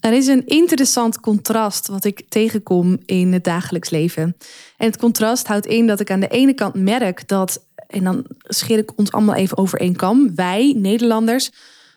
Er 0.00 0.12
is 0.12 0.26
een 0.26 0.46
interessant 0.46 1.20
contrast 1.20 1.88
wat 1.88 2.04
ik 2.04 2.22
tegenkom 2.28 2.98
in 3.06 3.32
het 3.32 3.44
dagelijks 3.44 3.90
leven. 3.90 4.36
En 4.76 4.86
het 4.86 4.98
contrast 4.98 5.46
houdt 5.46 5.66
in 5.66 5.86
dat 5.86 6.00
ik 6.00 6.10
aan 6.10 6.20
de 6.20 6.28
ene 6.28 6.54
kant 6.54 6.74
merk 6.74 7.28
dat, 7.28 7.64
en 7.86 8.04
dan 8.04 8.26
scheer 8.42 8.78
ik 8.78 8.98
ons 8.98 9.12
allemaal 9.12 9.34
even 9.34 9.56
over 9.56 9.96
kam, 9.96 10.34
wij 10.34 10.74
Nederlanders 10.76 11.50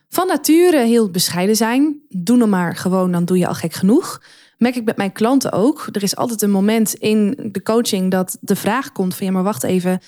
van 0.10 0.28
nature 0.28 0.78
heel 0.78 1.10
bescheiden 1.10 1.56
zijn. 1.56 2.02
Doe 2.10 2.38
nog 2.38 2.50
maar 2.50 2.76
gewoon, 2.76 3.12
dan 3.12 3.26
doe 3.26 3.38
je 3.38 3.48
al 3.48 3.54
gek 3.54 3.74
genoeg. 3.74 4.22
Merk 4.58 4.76
ik 4.76 4.84
met 4.84 4.98
mijn 4.98 5.12
klanten 5.12 5.52
ook. 5.52 5.88
Er 5.92 6.04
is 6.04 6.16
altijd 6.16 6.42
een 6.42 6.52
moment 6.52 6.94
in 6.94 7.50
de 7.52 7.62
coaching 7.62 8.12
dat 8.12 8.38
de 8.42 8.56
vraag 8.56 8.92
komt 8.92 9.16
van 9.16 9.26
ja, 9.26 9.32
maar 9.32 9.44
wacht 9.44 9.64
even. 9.64 10.00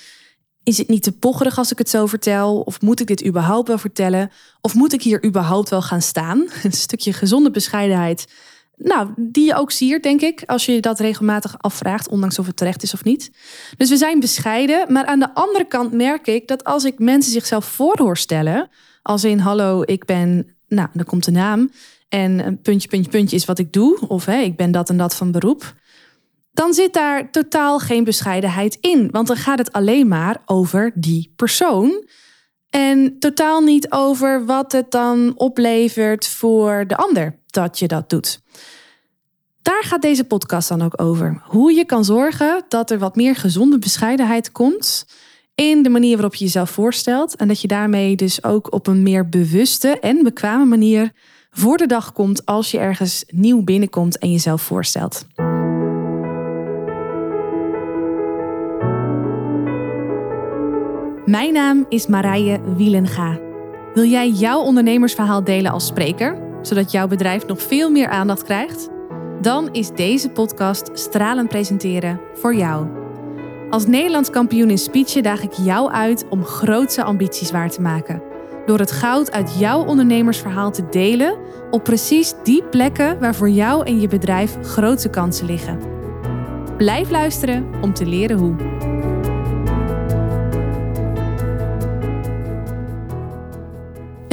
Is 0.66 0.78
het 0.78 0.88
niet 0.88 1.04
te 1.04 1.12
pocherig 1.12 1.58
als 1.58 1.72
ik 1.72 1.78
het 1.78 1.90
zo 1.90 2.06
vertel? 2.06 2.60
Of 2.60 2.82
moet 2.82 3.00
ik 3.00 3.08
dit 3.08 3.26
überhaupt 3.26 3.68
wel 3.68 3.78
vertellen? 3.78 4.32
Of 4.62 4.74
moet 4.74 4.94
ik 4.94 5.02
hier 5.02 5.26
überhaupt 5.26 5.70
wel 5.70 5.82
gaan 5.82 6.02
staan? 6.02 6.48
Een 6.64 6.72
stukje 6.72 7.14
gezonde 7.14 7.52
bescheidenheid. 7.52 8.26
Nou, 8.78 9.10
die 9.16 9.46
je 9.46 9.56
ook 9.56 9.72
ziet, 9.72 10.04
denk 10.04 10.22
ik, 10.22 10.44
als 10.46 10.66
je 10.66 10.80
dat 10.80 11.00
regelmatig 11.00 11.56
afvraagt, 11.58 12.10
ondanks 12.10 12.40
of 12.40 12.46
het 12.46 12.58
terecht 12.58 12.84
is 12.84 12.94
of 12.94 13.04
niet. 13.04 13.32
Dus 13.78 13.90
we 13.90 13.98
zijn 13.98 14.20
bescheiden, 14.20 14.94
maar 14.94 15.06
aan 15.06 15.20
de 15.20 15.34
andere 15.34 15.66
kant 15.66 15.92
merk 15.92 16.28
ik 16.28 16.48
dat 16.48 16.64
als 16.64 16.84
ik 16.84 17.00
mensen 17.00 17.32
zichzelf 17.32 17.66
voor 17.66 18.18
stellen, 18.18 18.70
als 19.02 19.24
in 19.24 19.40
hallo, 19.40 19.82
ik 19.86 20.06
ben, 20.06 20.56
nou, 20.68 20.88
dan 20.94 21.06
komt 21.06 21.26
de 21.26 21.32
naam 21.32 21.72
en 22.10 22.46
een 22.46 22.62
puntje, 22.62 22.88
puntje, 22.88 23.12
puntje 23.12 23.36
is 23.36 23.46
wat 23.46 23.60
ik 23.60 23.74
doe, 23.74 24.08
of 24.08 24.26
hè, 24.26 24.38
ik 24.38 24.56
ben 24.56 24.72
dat 24.72 24.90
en 24.90 24.98
dat 24.98 25.16
van 25.16 25.32
beroep 25.32 25.74
dan 26.56 26.74
zit 26.74 26.94
daar 26.94 27.32
totaal 27.32 27.80
geen 27.80 28.04
bescheidenheid 28.04 28.78
in. 28.82 29.08
Want 29.12 29.28
dan 29.28 29.36
gaat 29.36 29.58
het 29.58 29.72
alleen 29.72 30.08
maar 30.08 30.42
over 30.46 30.92
die 30.96 31.34
persoon. 31.36 32.08
En 32.70 33.20
totaal 33.20 33.62
niet 33.62 33.92
over 33.92 34.46
wat 34.46 34.72
het 34.72 34.92
dan 34.92 35.34
oplevert 35.36 36.28
voor 36.28 36.84
de 36.88 36.96
ander 36.96 37.40
dat 37.46 37.80
je 37.80 37.88
dat 37.88 38.10
doet. 38.10 38.42
Daar 39.62 39.84
gaat 39.84 40.02
deze 40.02 40.24
podcast 40.24 40.70
dan 40.70 40.82
ook 40.82 41.02
over. 41.02 41.42
Hoe 41.44 41.74
je 41.74 41.86
kan 41.86 42.06
zorgen 42.06 42.64
dat 42.68 42.92
er 42.92 43.00
wat 43.00 43.16
meer 43.16 43.36
gezonde 43.36 43.80
bescheidenheid 43.80 44.52
komt 44.52 45.06
in 45.56 45.84
de 45.84 45.90
manier 45.90 46.14
waarop 46.14 46.36
je 46.36 46.44
jezelf 46.44 46.70
voorstelt. 46.70 47.36
En 47.36 47.48
dat 47.48 47.62
je 47.62 47.68
daarmee 47.68 48.16
dus 48.16 48.44
ook 48.44 48.74
op 48.74 48.88
een 48.88 49.04
meer 49.04 49.30
bewuste 49.30 50.00
en 50.00 50.24
bekwame 50.24 50.66
manier 50.66 51.12
voor 51.50 51.78
de 51.78 51.88
dag 51.88 52.12
komt 52.12 52.46
als 52.46 52.72
je 52.72 52.78
ergens 52.78 53.24
nieuw 53.28 53.64
binnenkomt 53.64 54.18
en 54.18 54.32
jezelf 54.32 54.62
voorstelt. 54.62 55.26
Mijn 61.36 61.54
naam 61.54 61.86
is 61.90 62.08
Marije 62.08 62.60
Wielenga. 62.76 63.40
Wil 63.94 64.04
jij 64.04 64.30
jouw 64.30 64.60
ondernemersverhaal 64.60 65.44
delen 65.44 65.72
als 65.72 65.86
spreker, 65.86 66.38
zodat 66.62 66.92
jouw 66.92 67.08
bedrijf 67.08 67.48
nog 67.48 67.62
veel 67.62 67.90
meer 67.90 68.08
aandacht 68.08 68.44
krijgt? 68.44 68.90
Dan 69.42 69.70
is 69.72 69.90
deze 69.90 70.30
podcast 70.30 70.90
Stralen 70.94 71.48
Presenteren 71.48 72.20
voor 72.34 72.56
jou. 72.56 72.88
Als 73.70 73.88
Nederlands 73.88 74.30
kampioen 74.30 74.70
in 74.70 74.78
speechen 74.78 75.24
daag 75.24 75.44
ik 75.44 75.54
jou 75.54 75.92
uit 75.92 76.26
om 76.30 76.44
grootse 76.44 77.04
ambities 77.04 77.52
waar 77.52 77.70
te 77.70 77.82
maken. 77.82 78.22
Door 78.66 78.80
het 78.80 78.92
goud 78.92 79.32
uit 79.32 79.60
jouw 79.60 79.86
ondernemersverhaal 79.86 80.72
te 80.72 80.90
delen 80.90 81.38
op 81.72 81.84
precies 81.84 82.34
die 82.44 82.64
plekken 82.64 83.20
waar 83.20 83.36
voor 83.36 83.50
jou 83.50 83.86
en 83.86 84.00
je 84.00 84.08
bedrijf 84.08 84.58
grote 84.62 85.10
kansen 85.10 85.46
liggen. 85.46 85.80
Blijf 86.78 87.10
luisteren 87.10 87.66
om 87.82 87.94
te 87.94 88.06
leren 88.06 88.38
hoe. 88.38 88.95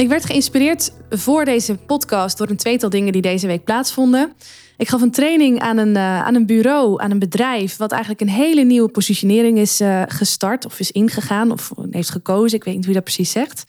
Ik 0.03 0.09
werd 0.09 0.25
geïnspireerd 0.25 0.91
voor 1.09 1.45
deze 1.45 1.75
podcast 1.75 2.37
door 2.37 2.49
een 2.49 2.57
tweetal 2.57 2.89
dingen 2.89 3.11
die 3.11 3.21
deze 3.21 3.47
week 3.47 3.63
plaatsvonden. 3.63 4.33
Ik 4.77 4.87
gaf 4.87 5.01
een 5.01 5.11
training 5.11 5.59
aan 5.59 5.77
een, 5.77 5.95
uh, 5.95 6.21
aan 6.23 6.35
een 6.35 6.45
bureau, 6.45 7.01
aan 7.01 7.11
een 7.11 7.19
bedrijf, 7.19 7.77
wat 7.77 7.91
eigenlijk 7.91 8.21
een 8.21 8.29
hele 8.29 8.63
nieuwe 8.63 8.89
positionering 8.89 9.57
is 9.57 9.81
uh, 9.81 10.01
gestart 10.07 10.65
of 10.65 10.79
is 10.79 10.91
ingegaan 10.91 11.51
of 11.51 11.71
heeft 11.91 12.09
gekozen. 12.09 12.57
Ik 12.57 12.63
weet 12.63 12.75
niet 12.75 12.85
wie 12.85 12.93
dat 12.93 13.03
precies 13.03 13.31
zegt. 13.31 13.65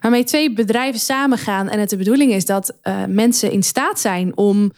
Waarmee 0.00 0.24
twee 0.24 0.52
bedrijven 0.52 1.00
samengaan 1.00 1.68
en 1.68 1.80
het 1.80 1.90
de 1.90 1.96
bedoeling 1.96 2.32
is 2.32 2.44
dat 2.44 2.76
uh, 2.82 3.04
mensen 3.08 3.50
in 3.50 3.62
staat 3.62 4.00
zijn 4.00 4.36
om 4.36 4.72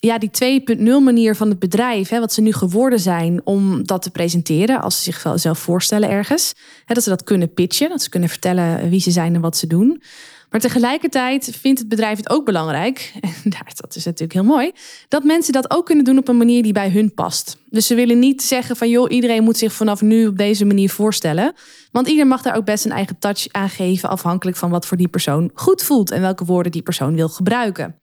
ja, 0.00 0.18
die 0.18 0.62
2.0 0.76 0.84
manier 1.02 1.36
van 1.36 1.48
het 1.48 1.58
bedrijf, 1.58 2.08
hè, 2.08 2.20
wat 2.20 2.32
ze 2.32 2.40
nu 2.40 2.52
geworden 2.52 3.00
zijn, 3.00 3.40
om 3.44 3.86
dat 3.86 4.02
te 4.02 4.10
presenteren 4.10 4.80
als 4.80 5.02
ze 5.02 5.12
zichzelf 5.12 5.58
voorstellen 5.58 6.10
ergens. 6.10 6.54
Hè, 6.84 6.94
dat 6.94 7.02
ze 7.02 7.08
dat 7.08 7.24
kunnen 7.24 7.54
pitchen, 7.54 7.88
dat 7.88 8.02
ze 8.02 8.08
kunnen 8.08 8.28
vertellen 8.28 8.90
wie 8.90 9.00
ze 9.00 9.10
zijn 9.10 9.34
en 9.34 9.40
wat 9.40 9.56
ze 9.56 9.66
doen. 9.66 10.02
Maar 10.50 10.60
tegelijkertijd 10.60 11.56
vindt 11.60 11.78
het 11.78 11.88
bedrijf 11.88 12.16
het 12.16 12.30
ook 12.30 12.44
belangrijk, 12.44 13.12
en 13.20 13.50
dat 13.74 13.96
is 13.96 14.04
natuurlijk 14.04 14.32
heel 14.32 14.44
mooi, 14.44 14.72
dat 15.08 15.24
mensen 15.24 15.52
dat 15.52 15.70
ook 15.70 15.86
kunnen 15.86 16.04
doen 16.04 16.18
op 16.18 16.28
een 16.28 16.36
manier 16.36 16.62
die 16.62 16.72
bij 16.72 16.90
hun 16.90 17.14
past. 17.14 17.56
Dus 17.70 17.86
ze 17.86 17.94
willen 17.94 18.18
niet 18.18 18.42
zeggen 18.42 18.76
van 18.76 18.88
joh, 18.88 19.10
iedereen 19.10 19.42
moet 19.42 19.58
zich 19.58 19.72
vanaf 19.72 20.02
nu 20.02 20.26
op 20.26 20.36
deze 20.36 20.64
manier 20.64 20.90
voorstellen. 20.90 21.52
Want 21.92 22.08
ieder 22.08 22.26
mag 22.26 22.42
daar 22.42 22.56
ook 22.56 22.64
best 22.64 22.84
een 22.84 22.92
eigen 22.92 23.18
touch 23.18 23.46
aan 23.50 23.68
geven, 23.68 24.08
afhankelijk 24.08 24.56
van 24.56 24.70
wat 24.70 24.86
voor 24.86 24.96
die 24.96 25.08
persoon 25.08 25.50
goed 25.54 25.82
voelt 25.82 26.10
en 26.10 26.20
welke 26.20 26.44
woorden 26.44 26.72
die 26.72 26.82
persoon 26.82 27.14
wil 27.14 27.28
gebruiken. 27.28 28.00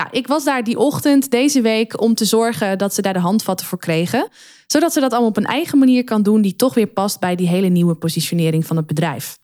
Nou, 0.00 0.12
ik 0.12 0.26
was 0.26 0.44
daar 0.44 0.64
die 0.64 0.78
ochtend 0.78 1.30
deze 1.30 1.60
week 1.60 2.00
om 2.00 2.14
te 2.14 2.24
zorgen 2.24 2.78
dat 2.78 2.94
ze 2.94 3.02
daar 3.02 3.12
de 3.12 3.18
handvatten 3.18 3.66
voor 3.66 3.78
kregen. 3.78 4.28
Zodat 4.66 4.92
ze 4.92 5.00
dat 5.00 5.10
allemaal 5.10 5.28
op 5.28 5.36
een 5.36 5.44
eigen 5.44 5.78
manier 5.78 6.04
kan 6.04 6.22
doen 6.22 6.42
die 6.42 6.56
toch 6.56 6.74
weer 6.74 6.86
past 6.86 7.20
bij 7.20 7.36
die 7.36 7.48
hele 7.48 7.68
nieuwe 7.68 7.94
positionering 7.94 8.66
van 8.66 8.76
het 8.76 8.86
bedrijf. 8.86 9.38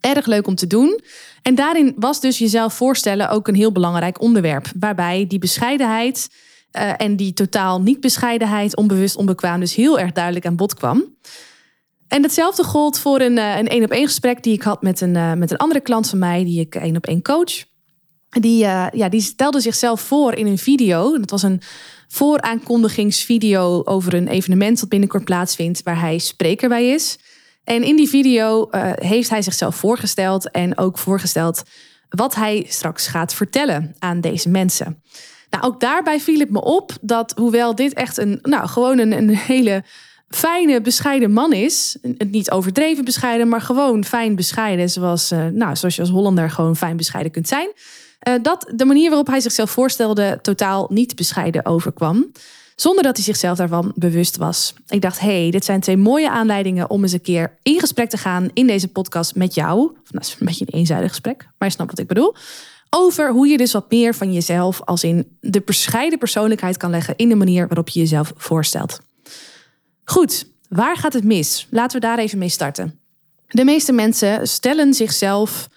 Erg 0.00 0.26
leuk 0.26 0.46
om 0.46 0.54
te 0.54 0.66
doen. 0.66 1.00
En 1.42 1.54
daarin 1.54 1.94
was 1.98 2.20
dus 2.20 2.38
jezelf 2.38 2.74
voorstellen 2.74 3.30
ook 3.30 3.48
een 3.48 3.54
heel 3.54 3.72
belangrijk 3.72 4.20
onderwerp. 4.20 4.66
Waarbij 4.78 5.26
die 5.28 5.38
bescheidenheid 5.38 6.28
uh, 6.72 6.92
en 6.96 7.16
die 7.16 7.32
totaal 7.32 7.80
niet 7.80 8.00
bescheidenheid, 8.00 8.76
onbewust, 8.76 9.16
onbekwaam, 9.16 9.60
dus 9.60 9.74
heel 9.74 9.98
erg 9.98 10.12
duidelijk 10.12 10.46
aan 10.46 10.56
bod 10.56 10.74
kwam. 10.74 11.04
En 12.08 12.22
hetzelfde 12.22 12.64
gold 12.64 12.98
voor 12.98 13.20
een 13.20 13.36
een 13.38 13.68
één 13.68 13.84
op 13.84 13.90
één 13.90 14.06
gesprek 14.06 14.42
die 14.42 14.52
ik 14.52 14.62
had 14.62 14.82
met 14.82 15.00
een, 15.00 15.14
uh, 15.14 15.32
met 15.32 15.50
een 15.50 15.56
andere 15.56 15.80
klant 15.80 16.08
van 16.08 16.18
mij, 16.18 16.44
die 16.44 16.60
ik 16.60 16.74
één 16.74 16.96
op 16.96 17.06
één 17.06 17.22
coach. 17.22 17.64
Die, 18.40 18.64
uh, 18.64 18.86
ja, 18.92 19.08
die 19.08 19.20
stelde 19.20 19.60
zichzelf 19.60 20.00
voor 20.00 20.34
in 20.34 20.46
een 20.46 20.58
video. 20.58 21.18
Dat 21.18 21.30
was 21.30 21.42
een 21.42 21.60
vooraankondigingsvideo 22.08 23.82
over 23.84 24.14
een 24.14 24.28
evenement 24.28 24.80
dat 24.80 24.88
binnenkort 24.88 25.24
plaatsvindt, 25.24 25.82
waar 25.82 26.00
hij 26.00 26.18
spreker 26.18 26.68
bij 26.68 26.88
is. 26.88 27.18
En 27.64 27.82
in 27.82 27.96
die 27.96 28.08
video 28.08 28.68
uh, 28.70 28.90
heeft 28.94 29.30
hij 29.30 29.42
zichzelf 29.42 29.76
voorgesteld 29.76 30.50
en 30.50 30.78
ook 30.78 30.98
voorgesteld 30.98 31.62
wat 32.08 32.34
hij 32.34 32.64
straks 32.68 33.06
gaat 33.06 33.34
vertellen 33.34 33.94
aan 33.98 34.20
deze 34.20 34.48
mensen. 34.48 35.02
Nou, 35.50 35.64
ook 35.64 35.80
daarbij 35.80 36.20
viel 36.20 36.38
het 36.38 36.50
me 36.50 36.62
op 36.62 36.92
dat, 37.00 37.32
hoewel 37.36 37.74
dit 37.74 37.92
echt 37.92 38.18
een, 38.18 38.38
nou, 38.42 38.68
gewoon 38.68 38.98
een, 38.98 39.12
een 39.12 39.36
hele 39.36 39.84
fijne, 40.28 40.80
bescheiden 40.80 41.32
man 41.32 41.52
is. 41.52 41.96
Niet 42.30 42.50
overdreven 42.50 43.04
bescheiden, 43.04 43.48
maar 43.48 43.60
gewoon 43.60 44.04
fijn 44.04 44.36
bescheiden. 44.36 44.90
Zoals, 44.90 45.32
uh, 45.32 45.46
nou, 45.46 45.76
zoals 45.76 45.94
je 45.94 46.00
als 46.00 46.10
Hollander 46.10 46.50
gewoon 46.50 46.76
fijn 46.76 46.96
bescheiden 46.96 47.32
kunt 47.32 47.48
zijn. 47.48 47.68
Uh, 48.28 48.34
dat 48.42 48.72
de 48.74 48.84
manier 48.84 49.08
waarop 49.08 49.26
hij 49.26 49.40
zichzelf 49.40 49.70
voorstelde 49.70 50.38
totaal 50.42 50.86
niet 50.90 51.14
bescheiden 51.14 51.66
overkwam. 51.66 52.32
Zonder 52.76 53.02
dat 53.02 53.16
hij 53.16 53.24
zichzelf 53.24 53.58
daarvan 53.58 53.92
bewust 53.94 54.36
was. 54.36 54.74
Ik 54.88 55.00
dacht, 55.00 55.20
hey, 55.20 55.50
dit 55.50 55.64
zijn 55.64 55.80
twee 55.80 55.96
mooie 55.96 56.30
aanleidingen 56.30 56.90
om 56.90 57.02
eens 57.02 57.12
een 57.12 57.20
keer 57.20 57.58
in 57.62 57.80
gesprek 57.80 58.08
te 58.08 58.16
gaan 58.16 58.50
in 58.52 58.66
deze 58.66 58.88
podcast 58.88 59.34
met 59.34 59.54
jou. 59.54 59.78
Nou, 59.78 59.96
dat 60.04 60.22
is 60.22 60.36
een 60.38 60.46
beetje 60.46 60.64
een 60.68 60.78
eenzijdig 60.78 61.08
gesprek, 61.08 61.42
maar 61.58 61.68
je 61.68 61.74
snapt 61.74 61.90
wat 61.90 61.98
ik 61.98 62.06
bedoel. 62.06 62.34
Over 62.90 63.30
hoe 63.30 63.46
je 63.46 63.56
dus 63.56 63.72
wat 63.72 63.90
meer 63.90 64.14
van 64.14 64.32
jezelf 64.32 64.82
als 64.84 65.04
in 65.04 65.36
de 65.40 65.62
bescheiden 65.64 66.18
persoonlijkheid 66.18 66.76
kan 66.76 66.90
leggen 66.90 67.16
in 67.16 67.28
de 67.28 67.34
manier 67.34 67.66
waarop 67.66 67.88
je 67.88 68.00
jezelf 68.00 68.32
voorstelt. 68.36 69.00
Goed, 70.04 70.46
waar 70.68 70.96
gaat 70.96 71.12
het 71.12 71.24
mis? 71.24 71.66
Laten 71.70 72.00
we 72.00 72.06
daar 72.06 72.18
even 72.18 72.38
mee 72.38 72.48
starten. 72.48 73.00
De 73.46 73.64
meeste 73.64 73.92
mensen 73.92 74.48
stellen 74.48 74.94
zichzelf 74.94 75.68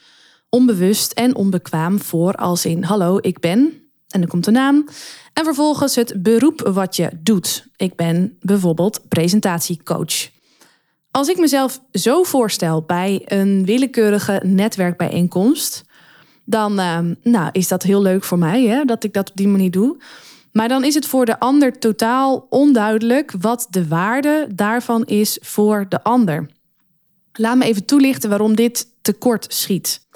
onbewust 0.49 1.11
en 1.11 1.35
onbekwaam 1.35 1.99
voor 1.99 2.33
als 2.33 2.65
in 2.65 2.83
hallo, 2.83 3.17
ik 3.21 3.39
ben 3.39 3.89
en 4.09 4.19
dan 4.19 4.29
komt 4.29 4.45
de 4.45 4.51
naam. 4.51 4.87
En 5.33 5.43
vervolgens 5.43 5.95
het 5.95 6.23
beroep 6.23 6.61
wat 6.73 6.95
je 6.95 7.09
doet. 7.19 7.67
Ik 7.75 7.95
ben 7.95 8.37
bijvoorbeeld 8.41 9.01
presentatiecoach. 9.07 10.29
Als 11.11 11.27
ik 11.27 11.37
mezelf 11.37 11.81
zo 11.91 12.23
voorstel 12.23 12.81
bij 12.81 13.21
een 13.25 13.65
willekeurige 13.65 14.41
netwerkbijeenkomst, 14.45 15.83
dan 16.45 16.79
uh, 16.79 16.99
nou, 17.23 17.49
is 17.51 17.67
dat 17.67 17.83
heel 17.83 18.01
leuk 18.01 18.23
voor 18.23 18.37
mij 18.37 18.63
hè, 18.63 18.85
dat 18.85 19.03
ik 19.03 19.13
dat 19.13 19.29
op 19.29 19.35
die 19.35 19.47
manier 19.47 19.71
doe. 19.71 19.97
Maar 20.51 20.67
dan 20.67 20.83
is 20.83 20.93
het 20.93 21.05
voor 21.05 21.25
de 21.25 21.39
ander 21.39 21.79
totaal 21.79 22.45
onduidelijk 22.49 23.33
wat 23.39 23.67
de 23.69 23.87
waarde 23.87 24.47
daarvan 24.55 25.05
is 25.05 25.37
voor 25.41 25.85
de 25.89 26.03
ander. 26.03 26.49
Laat 27.33 27.57
me 27.57 27.65
even 27.65 27.85
toelichten 27.85 28.29
waarom 28.29 28.55
dit 28.55 28.87
tekort 29.01 29.45
schiet. 29.53 30.07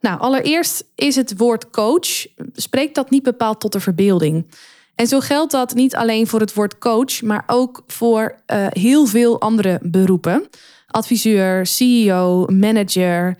Nou, 0.00 0.20
allereerst 0.20 0.84
is 0.94 1.16
het 1.16 1.36
woord 1.36 1.70
coach, 1.70 2.26
spreekt 2.52 2.94
dat 2.94 3.10
niet 3.10 3.22
bepaald 3.22 3.60
tot 3.60 3.72
de 3.72 3.80
verbeelding. 3.80 4.46
En 4.94 5.06
zo 5.06 5.20
geldt 5.20 5.52
dat 5.52 5.74
niet 5.74 5.96
alleen 5.96 6.26
voor 6.26 6.40
het 6.40 6.54
woord 6.54 6.78
coach, 6.78 7.22
maar 7.22 7.44
ook 7.46 7.82
voor 7.86 8.34
uh, 8.46 8.66
heel 8.68 9.06
veel 9.06 9.40
andere 9.40 9.78
beroepen. 9.82 10.48
Adviseur, 10.86 11.66
CEO, 11.66 12.46
manager. 12.46 13.36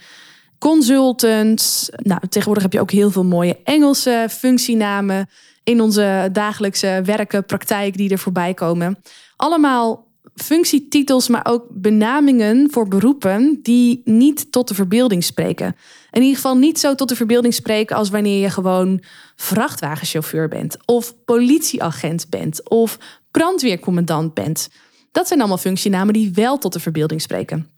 consultant. 0.59 1.89
Nou, 1.97 2.21
tegenwoordig 2.29 2.63
heb 2.63 2.73
je 2.73 2.81
ook 2.81 2.91
heel 2.91 3.11
veel 3.11 3.25
mooie 3.25 3.59
Engelse 3.65 4.27
functienamen 4.31 5.29
in 5.65 5.81
onze 5.81 6.29
dagelijkse 6.33 7.01
werken, 7.05 7.45
praktijk 7.45 7.97
die 7.97 8.11
er 8.11 8.19
voorbij 8.19 8.55
komen. 8.55 8.99
Allemaal 9.37 10.08
functietitels, 10.43 11.29
maar 11.29 11.47
ook 11.49 11.65
benamingen 11.71 12.71
voor 12.71 12.89
beroepen 12.89 13.59
die 13.63 14.01
niet 14.05 14.53
tot 14.53 14.69
de 14.69 14.75
verbeelding 14.75 15.25
spreken. 15.25 15.77
In 16.11 16.21
ieder 16.21 16.37
geval 16.37 16.57
niet 16.57 16.79
zo 16.79 16.95
tot 16.95 17.09
de 17.09 17.17
verbeelding 17.17 17.55
spreken 17.55 17.97
als 17.97 18.11
wanneer 18.11 18.41
je 18.41 18.51
gewoon 18.51 19.03
vrachtwagenchauffeur 19.37 20.49
bent, 20.49 20.77
of 20.85 21.15
politieagent 21.25 22.29
bent, 22.29 22.69
of 22.69 22.99
brandweercommandant 23.31 24.35
bent. 24.35 24.69
Dat 25.13 25.27
zijn 25.29 25.39
allemaal 25.39 25.59
functienamen 25.59 26.15
die 26.15 26.31
wel 26.35 26.59
tot 26.59 26.73
de 26.73 26.81
verbeelding 26.81 27.23
spreken. 27.23 27.71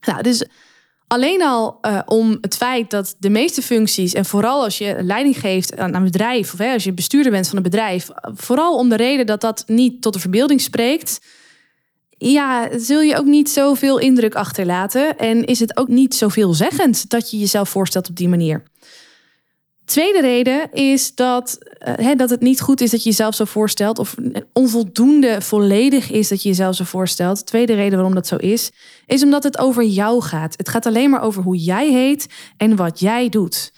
Nou, 0.00 0.22
dus 0.22 0.46
alleen 1.06 1.42
al 1.42 1.78
uh, 1.82 2.00
om 2.06 2.38
het 2.40 2.56
feit 2.56 2.90
dat 2.90 3.16
de 3.18 3.30
meeste 3.30 3.62
functies, 3.62 4.12
en 4.12 4.24
vooral 4.24 4.62
als 4.62 4.78
je 4.78 4.96
leiding 5.00 5.40
geeft 5.40 5.76
aan 5.76 5.94
een 5.94 6.04
bedrijf, 6.04 6.52
of 6.52 6.58
hè, 6.58 6.72
als 6.72 6.84
je 6.84 6.92
bestuurder 6.92 7.32
bent 7.32 7.48
van 7.48 7.56
een 7.56 7.62
bedrijf, 7.62 8.08
vooral 8.34 8.76
om 8.76 8.88
de 8.88 8.96
reden 8.96 9.26
dat 9.26 9.40
dat 9.40 9.64
niet 9.66 10.02
tot 10.02 10.12
de 10.12 10.20
verbeelding 10.20 10.60
spreekt, 10.60 11.20
ja, 12.18 12.68
zul 12.78 13.00
je 13.00 13.16
ook 13.16 13.24
niet 13.24 13.50
zoveel 13.50 13.98
indruk 13.98 14.34
achterlaten. 14.34 15.18
En 15.18 15.44
is 15.44 15.60
het 15.60 15.76
ook 15.76 15.88
niet 15.88 16.14
zoveelzeggend 16.14 17.10
dat 17.10 17.30
je 17.30 17.38
jezelf 17.38 17.68
voorstelt 17.68 18.08
op 18.08 18.16
die 18.16 18.28
manier. 18.28 18.62
Tweede 19.84 20.20
reden 20.20 20.72
is 20.72 21.14
dat, 21.14 21.58
uh, 22.00 22.10
dat 22.16 22.30
het 22.30 22.40
niet 22.40 22.60
goed 22.60 22.80
is 22.80 22.90
dat 22.90 23.02
je 23.02 23.08
jezelf 23.08 23.34
zo 23.34 23.44
voorstelt, 23.44 23.98
of 23.98 24.14
onvoldoende 24.52 25.40
volledig 25.40 26.10
is 26.10 26.28
dat 26.28 26.42
je 26.42 26.48
jezelf 26.48 26.74
zo 26.74 26.84
voorstelt. 26.84 27.46
Tweede 27.46 27.74
reden 27.74 27.94
waarom 27.94 28.14
dat 28.14 28.26
zo 28.26 28.36
is, 28.36 28.70
is 29.06 29.22
omdat 29.22 29.42
het 29.42 29.58
over 29.58 29.84
jou 29.84 30.22
gaat. 30.22 30.54
Het 30.56 30.68
gaat 30.68 30.86
alleen 30.86 31.10
maar 31.10 31.22
over 31.22 31.42
hoe 31.42 31.56
jij 31.56 31.92
heet 31.92 32.26
en 32.56 32.76
wat 32.76 33.00
jij 33.00 33.28
doet. 33.28 33.72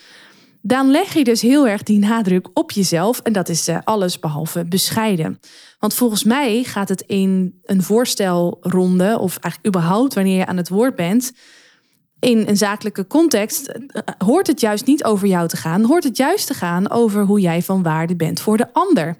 Dan 0.62 0.90
leg 0.90 1.14
je 1.14 1.24
dus 1.24 1.42
heel 1.42 1.68
erg 1.68 1.82
die 1.82 1.98
nadruk 1.98 2.48
op 2.52 2.70
jezelf 2.70 3.20
en 3.20 3.32
dat 3.32 3.48
is 3.48 3.68
uh, 3.68 3.78
alles 3.84 4.18
behalve 4.18 4.64
bescheiden. 4.64 5.40
Want 5.78 5.94
volgens 5.94 6.24
mij 6.24 6.62
gaat 6.62 6.88
het 6.88 7.00
in 7.00 7.60
een 7.62 7.82
voorstelronde, 7.82 9.18
of 9.18 9.36
eigenlijk 9.38 9.66
überhaupt 9.66 10.14
wanneer 10.14 10.38
je 10.38 10.46
aan 10.46 10.56
het 10.56 10.68
woord 10.68 10.94
bent, 10.96 11.32
in 12.20 12.44
een 12.48 12.56
zakelijke 12.56 13.06
context, 13.06 13.66
eh, 13.66 14.02
hoort 14.18 14.46
het 14.46 14.60
juist 14.60 14.86
niet 14.86 15.04
over 15.04 15.28
jou 15.28 15.48
te 15.48 15.56
gaan. 15.56 15.84
Hoort 15.84 16.04
het 16.04 16.16
juist 16.16 16.46
te 16.46 16.54
gaan 16.54 16.90
over 16.90 17.24
hoe 17.24 17.40
jij 17.40 17.62
van 17.62 17.82
waarde 17.82 18.16
bent 18.16 18.40
voor 18.40 18.56
de 18.56 18.72
ander. 18.72 19.16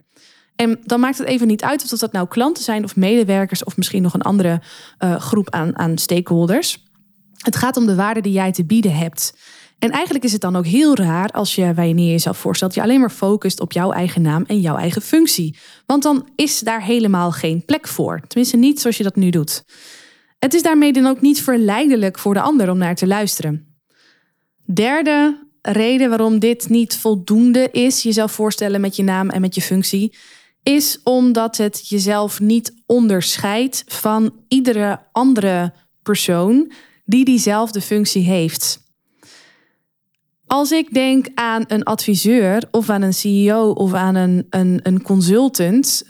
En 0.57 0.81
dan 0.85 1.01
maakt 1.01 1.19
het 1.19 1.27
even 1.27 1.47
niet 1.47 1.63
uit 1.63 1.93
of 1.93 1.99
dat 1.99 2.13
nou 2.13 2.29
klanten 2.29 2.63
zijn 2.63 2.85
of 2.85 2.97
medewerkers 2.97 3.65
of 3.65 3.77
misschien 3.77 4.03
nog 4.03 4.15
een 4.15 4.23
andere 4.23 4.63
groep 4.99 5.51
aan, 5.51 5.79
aan 5.79 5.99
stakeholders. 5.99 6.87
Het 7.37 7.57
gaat 7.57 7.77
om 7.77 7.87
de 7.87 7.95
waarde 7.95 8.21
die 8.21 8.33
jij 8.33 8.53
te 8.53 8.65
bieden 8.65 8.97
hebt. 8.97 9.35
En 9.79 9.91
eigenlijk 9.91 10.25
is 10.25 10.33
het 10.33 10.41
dan 10.41 10.57
ook 10.57 10.67
heel 10.67 10.97
raar 10.97 11.31
als 11.31 11.55
je, 11.55 11.75
wanneer 11.75 12.05
je 12.05 12.11
jezelf 12.11 12.39
voorstelt, 12.39 12.75
je 12.75 12.83
alleen 12.83 13.01
maar 13.01 13.11
focust 13.11 13.61
op 13.61 13.73
jouw 13.73 13.93
eigen 13.93 14.23
naam 14.23 14.45
en 14.47 14.61
jouw 14.61 14.77
eigen 14.77 15.03
functie. 15.03 15.57
Want 15.87 16.03
dan 16.03 16.29
is 16.35 16.61
daar 16.61 16.83
helemaal 16.83 17.33
geen 17.33 17.65
plek 17.65 17.89
voor. 17.89 18.21
Tenminste, 18.27 18.57
niet 18.57 18.81
zoals 18.81 18.97
je 18.97 19.03
dat 19.03 19.17
nu 19.17 19.31
doet. 19.31 19.65
Het 20.39 20.55
is 20.55 20.63
daarmee 20.63 20.93
dan 20.93 21.07
ook 21.07 21.21
niet 21.21 21.43
verleidelijk 21.43 22.19
voor 22.19 22.35
de 22.35 22.41
ander 22.41 22.71
om 22.71 22.79
naar 22.79 22.95
te 22.95 23.07
luisteren. 23.07 23.67
Derde 24.65 25.47
reden 25.63 26.09
waarom 26.09 26.39
dit 26.39 26.69
niet 26.69 26.97
voldoende 26.97 27.71
is, 27.71 28.03
jezelf 28.03 28.33
voorstellen 28.33 28.81
met 28.81 28.97
je 28.97 29.03
naam 29.03 29.31
en 29.31 29.41
met 29.41 29.55
je 29.55 29.61
functie, 29.61 30.17
is 30.63 31.01
omdat 31.05 31.57
het 31.57 31.89
jezelf 31.89 32.41
niet 32.41 32.75
onderscheidt 32.87 33.85
van 33.87 34.33
iedere 34.49 35.01
andere 35.13 35.73
persoon 36.03 36.73
die 37.05 37.25
diezelfde 37.25 37.81
functie 37.81 38.23
heeft. 38.23 38.87
Als 40.49 40.73
ik 40.73 40.95
denk 40.95 41.27
aan 41.35 41.65
een 41.67 41.83
adviseur 41.83 42.63
of 42.71 42.91
aan 42.91 43.03
een 43.03 43.15
CEO 43.15 43.71
of 43.71 43.95
aan 43.95 44.15
een, 44.15 44.47
een, 44.51 44.81
een 44.83 45.03
consultant, 45.03 46.05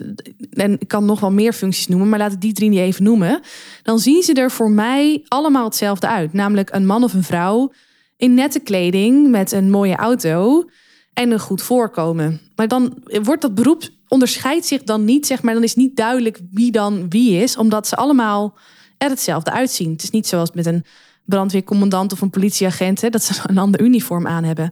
en 0.51 0.79
ik 0.79 0.87
kan 0.87 1.05
nog 1.05 1.19
wel 1.19 1.31
meer 1.31 1.53
functies 1.53 1.87
noemen, 1.87 2.09
maar 2.09 2.19
laat 2.19 2.33
ik 2.33 2.41
die 2.41 2.53
drie 2.53 2.69
niet 2.69 2.79
even 2.79 3.03
noemen, 3.03 3.39
dan 3.83 3.99
zien 3.99 4.23
ze 4.23 4.33
er 4.33 4.51
voor 4.51 4.71
mij 4.71 5.23
allemaal 5.27 5.63
hetzelfde 5.63 6.07
uit. 6.07 6.33
Namelijk 6.33 6.69
een 6.73 6.85
man 6.85 7.03
of 7.03 7.13
een 7.13 7.23
vrouw 7.23 7.71
in 8.17 8.33
nette 8.33 8.59
kleding 8.59 9.29
met 9.29 9.51
een 9.51 9.69
mooie 9.69 9.95
auto 9.95 10.69
en 11.13 11.31
een 11.31 11.39
goed 11.39 11.61
voorkomen. 11.61 12.41
Maar 12.55 12.67
dan 12.67 13.03
wordt 13.23 13.41
dat 13.41 13.55
beroep 13.55 13.83
onderscheidt 14.07 14.65
zich 14.65 14.83
dan 14.83 15.05
niet, 15.05 15.27
zeg 15.27 15.41
maar, 15.41 15.53
dan 15.53 15.63
is 15.63 15.75
niet 15.75 15.95
duidelijk 15.95 16.39
wie 16.51 16.71
dan 16.71 17.09
wie 17.09 17.41
is, 17.41 17.57
omdat 17.57 17.87
ze 17.87 17.95
allemaal 17.95 18.57
er 18.97 19.09
hetzelfde 19.09 19.51
uitzien. 19.51 19.91
Het 19.91 20.03
is 20.03 20.09
niet 20.09 20.27
zoals 20.27 20.51
met 20.51 20.65
een 20.65 20.85
brandweercommandant 21.29 22.11
of 22.11 22.21
een 22.21 22.29
politieagent, 22.29 23.01
hè, 23.01 23.09
dat 23.09 23.23
ze 23.23 23.41
een 23.45 23.57
ander 23.57 23.81
uniform 23.81 24.27
aan 24.27 24.43
hebben. 24.43 24.71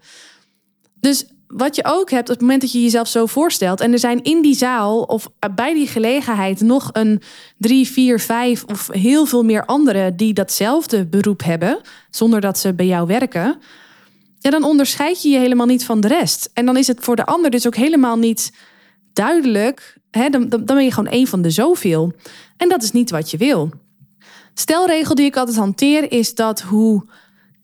Dus 1.00 1.26
wat 1.48 1.76
je 1.76 1.86
ook 1.86 2.10
hebt 2.10 2.30
op 2.30 2.34
het 2.34 2.42
moment 2.42 2.62
dat 2.62 2.72
je 2.72 2.82
jezelf 2.82 3.08
zo 3.08 3.26
voorstelt. 3.26 3.82
En 3.82 3.92
er 3.92 4.00
zijn 4.00 4.24
in 4.24 4.42
die 4.42 4.56
zaal 4.56 5.02
of 5.02 5.30
bij 5.56 5.74
die 5.74 5.88
gelegenheid 5.88 6.62
nog 6.62 6.90
een 6.94 7.22
drie, 7.58 7.88
vier, 7.88 8.20
vijf 8.20 8.64
of 8.64 8.88
heel 8.92 9.26
veel 9.26 9.44
meer 9.44 9.66
anderen 9.66 10.16
die 10.16 10.34
datzelfde 10.34 11.06
beroep 11.06 11.44
hebben, 11.44 11.82
zonder 12.10 12.42
dat 12.42 12.58
ze 12.58 12.74
bij 12.74 12.86
jou 12.86 13.08
werken. 13.08 13.60
Ja, 14.40 14.50
dan 14.50 14.64
onderscheid 14.64 15.22
je 15.22 15.30
je 15.30 15.40
helemaal 15.40 15.66
niet 15.66 15.86
van 15.86 16.02
de 16.02 16.08
rest. 16.08 16.50
En 16.54 16.66
dan 16.66 16.78
is 16.78 16.88
het 16.88 17.00
voor 17.00 17.16
de 17.16 17.26
ander 17.26 17.52
dus 17.52 17.68
ook 17.68 17.76
helemaal 17.76 18.18
niet 18.18 18.52
duidelijk. 19.14 19.98
Dan, 20.30 20.50
dan 20.50 20.66
ben 20.66 20.84
je 20.84 20.94
gewoon 20.94 21.12
één 21.12 21.28
van 21.28 21.42
de 21.42 21.50
zoveel. 21.50 22.14
En 22.58 22.70
dat 22.70 22.84
is 22.84 22.92
niet 22.92 23.10
wat 23.10 23.32
je 23.32 23.38
wil. 23.38 23.70
Stelregel 24.60 25.16
die 25.16 25.26
ik 25.26 25.36
altijd 25.36 25.58
hanteer 25.58 26.12
is 26.12 26.36
dat 26.36 26.62
hoe 26.62 27.06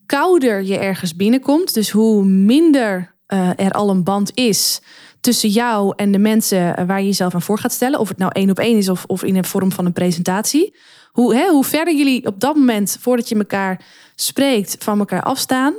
kouder 0.05 0.63
je 0.63 0.77
ergens 0.77 1.15
binnenkomt, 1.15 1.73
dus 1.73 1.89
hoe 1.89 2.25
minder 2.25 3.15
uh, 3.27 3.49
er 3.55 3.71
al 3.71 3.89
een 3.89 4.03
band 4.03 4.31
is 4.33 4.81
tussen 5.19 5.49
jou 5.49 5.93
en 5.95 6.11
de 6.11 6.17
mensen 6.17 6.87
waar 6.87 6.99
je 6.99 7.05
jezelf 7.05 7.33
aan 7.33 7.41
voor 7.41 7.59
gaat 7.59 7.71
stellen, 7.71 7.99
of 7.99 8.07
het 8.07 8.17
nou 8.17 8.31
één 8.33 8.49
op 8.49 8.59
één 8.59 8.77
is 8.77 8.89
of, 8.89 9.03
of 9.07 9.23
in 9.23 9.33
de 9.33 9.43
vorm 9.43 9.71
van 9.71 9.85
een 9.85 9.93
presentatie. 9.93 10.75
Hoe, 11.11 11.35
hè, 11.35 11.49
hoe 11.49 11.63
verder 11.63 11.95
jullie 11.95 12.25
op 12.25 12.39
dat 12.39 12.55
moment, 12.55 12.97
voordat 12.99 13.29
je 13.29 13.35
elkaar 13.35 13.85
spreekt, 14.15 14.75
van 14.79 14.99
elkaar 14.99 15.23
afstaan, 15.23 15.73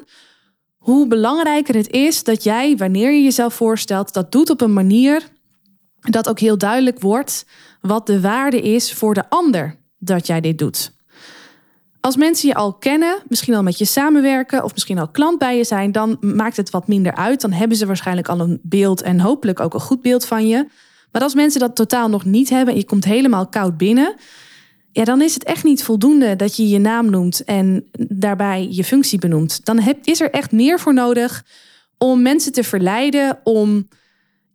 hoe 0.76 1.06
belangrijker 1.06 1.75
het 1.75 1.90
is 1.90 2.25
dat 2.25 2.43
jij, 2.43 2.76
wanneer 2.76 3.12
je 3.12 3.22
jezelf 3.22 3.55
voorstelt, 3.55 4.12
dat 4.12 4.32
doet 4.32 4.50
op 4.50 4.61
een 4.61 4.72
manier 4.72 5.28
dat 6.00 6.28
ook 6.28 6.38
heel 6.38 6.58
duidelijk 6.58 7.00
wordt 7.00 7.46
wat 7.81 8.06
de 8.06 8.20
waarde 8.20 8.61
is 8.61 8.93
voor 8.93 9.14
de 9.14 9.31
ander 9.31 9.76
dat 9.99 10.26
jij 10.26 10.40
dit 10.40 10.58
doet. 10.58 10.94
Als 12.04 12.16
mensen 12.16 12.48
je 12.48 12.54
al 12.54 12.74
kennen, 12.74 13.22
misschien 13.28 13.54
al 13.54 13.62
met 13.62 13.78
je 13.78 13.84
samenwerken 13.84 14.64
of 14.64 14.72
misschien 14.72 14.98
al 14.98 15.08
klant 15.08 15.38
bij 15.38 15.56
je 15.56 15.64
zijn, 15.64 15.92
dan 15.92 16.16
maakt 16.20 16.56
het 16.56 16.70
wat 16.70 16.88
minder 16.88 17.14
uit. 17.14 17.40
Dan 17.40 17.52
hebben 17.52 17.76
ze 17.76 17.86
waarschijnlijk 17.86 18.28
al 18.28 18.40
een 18.40 18.60
beeld 18.62 19.02
en 19.02 19.20
hopelijk 19.20 19.60
ook 19.60 19.74
een 19.74 19.80
goed 19.80 20.02
beeld 20.02 20.26
van 20.26 20.48
je. 20.48 20.66
Maar 21.12 21.22
als 21.22 21.34
mensen 21.34 21.60
dat 21.60 21.76
totaal 21.76 22.08
nog 22.08 22.25
niet 22.25 22.49
hebben 22.50 22.75
en 22.75 22.80
je 22.80 22.87
komt 22.87 23.04
helemaal 23.04 23.46
koud 23.46 23.76
binnen, 23.76 24.14
ja, 24.92 25.04
dan 25.04 25.23
is 25.23 25.34
het 25.34 25.44
echt 25.44 25.64
niet 25.64 25.84
voldoende 25.84 26.37
dat 26.37 26.56
je 26.56 26.68
je 26.68 26.78
naam 26.78 27.11
noemt 27.11 27.44
en 27.44 27.84
daarbij 28.08 28.68
je 28.70 28.84
functie 28.84 29.18
benoemt. 29.18 29.64
Dan 29.64 29.96
is 30.02 30.20
er 30.20 30.30
echt 30.30 30.52
meer 30.52 30.80
voor 30.80 30.94
nodig 30.94 31.44
om 31.99 32.23
mensen 32.23 32.52
te 32.52 32.64
verleiden 32.64 33.38
om 33.44 33.88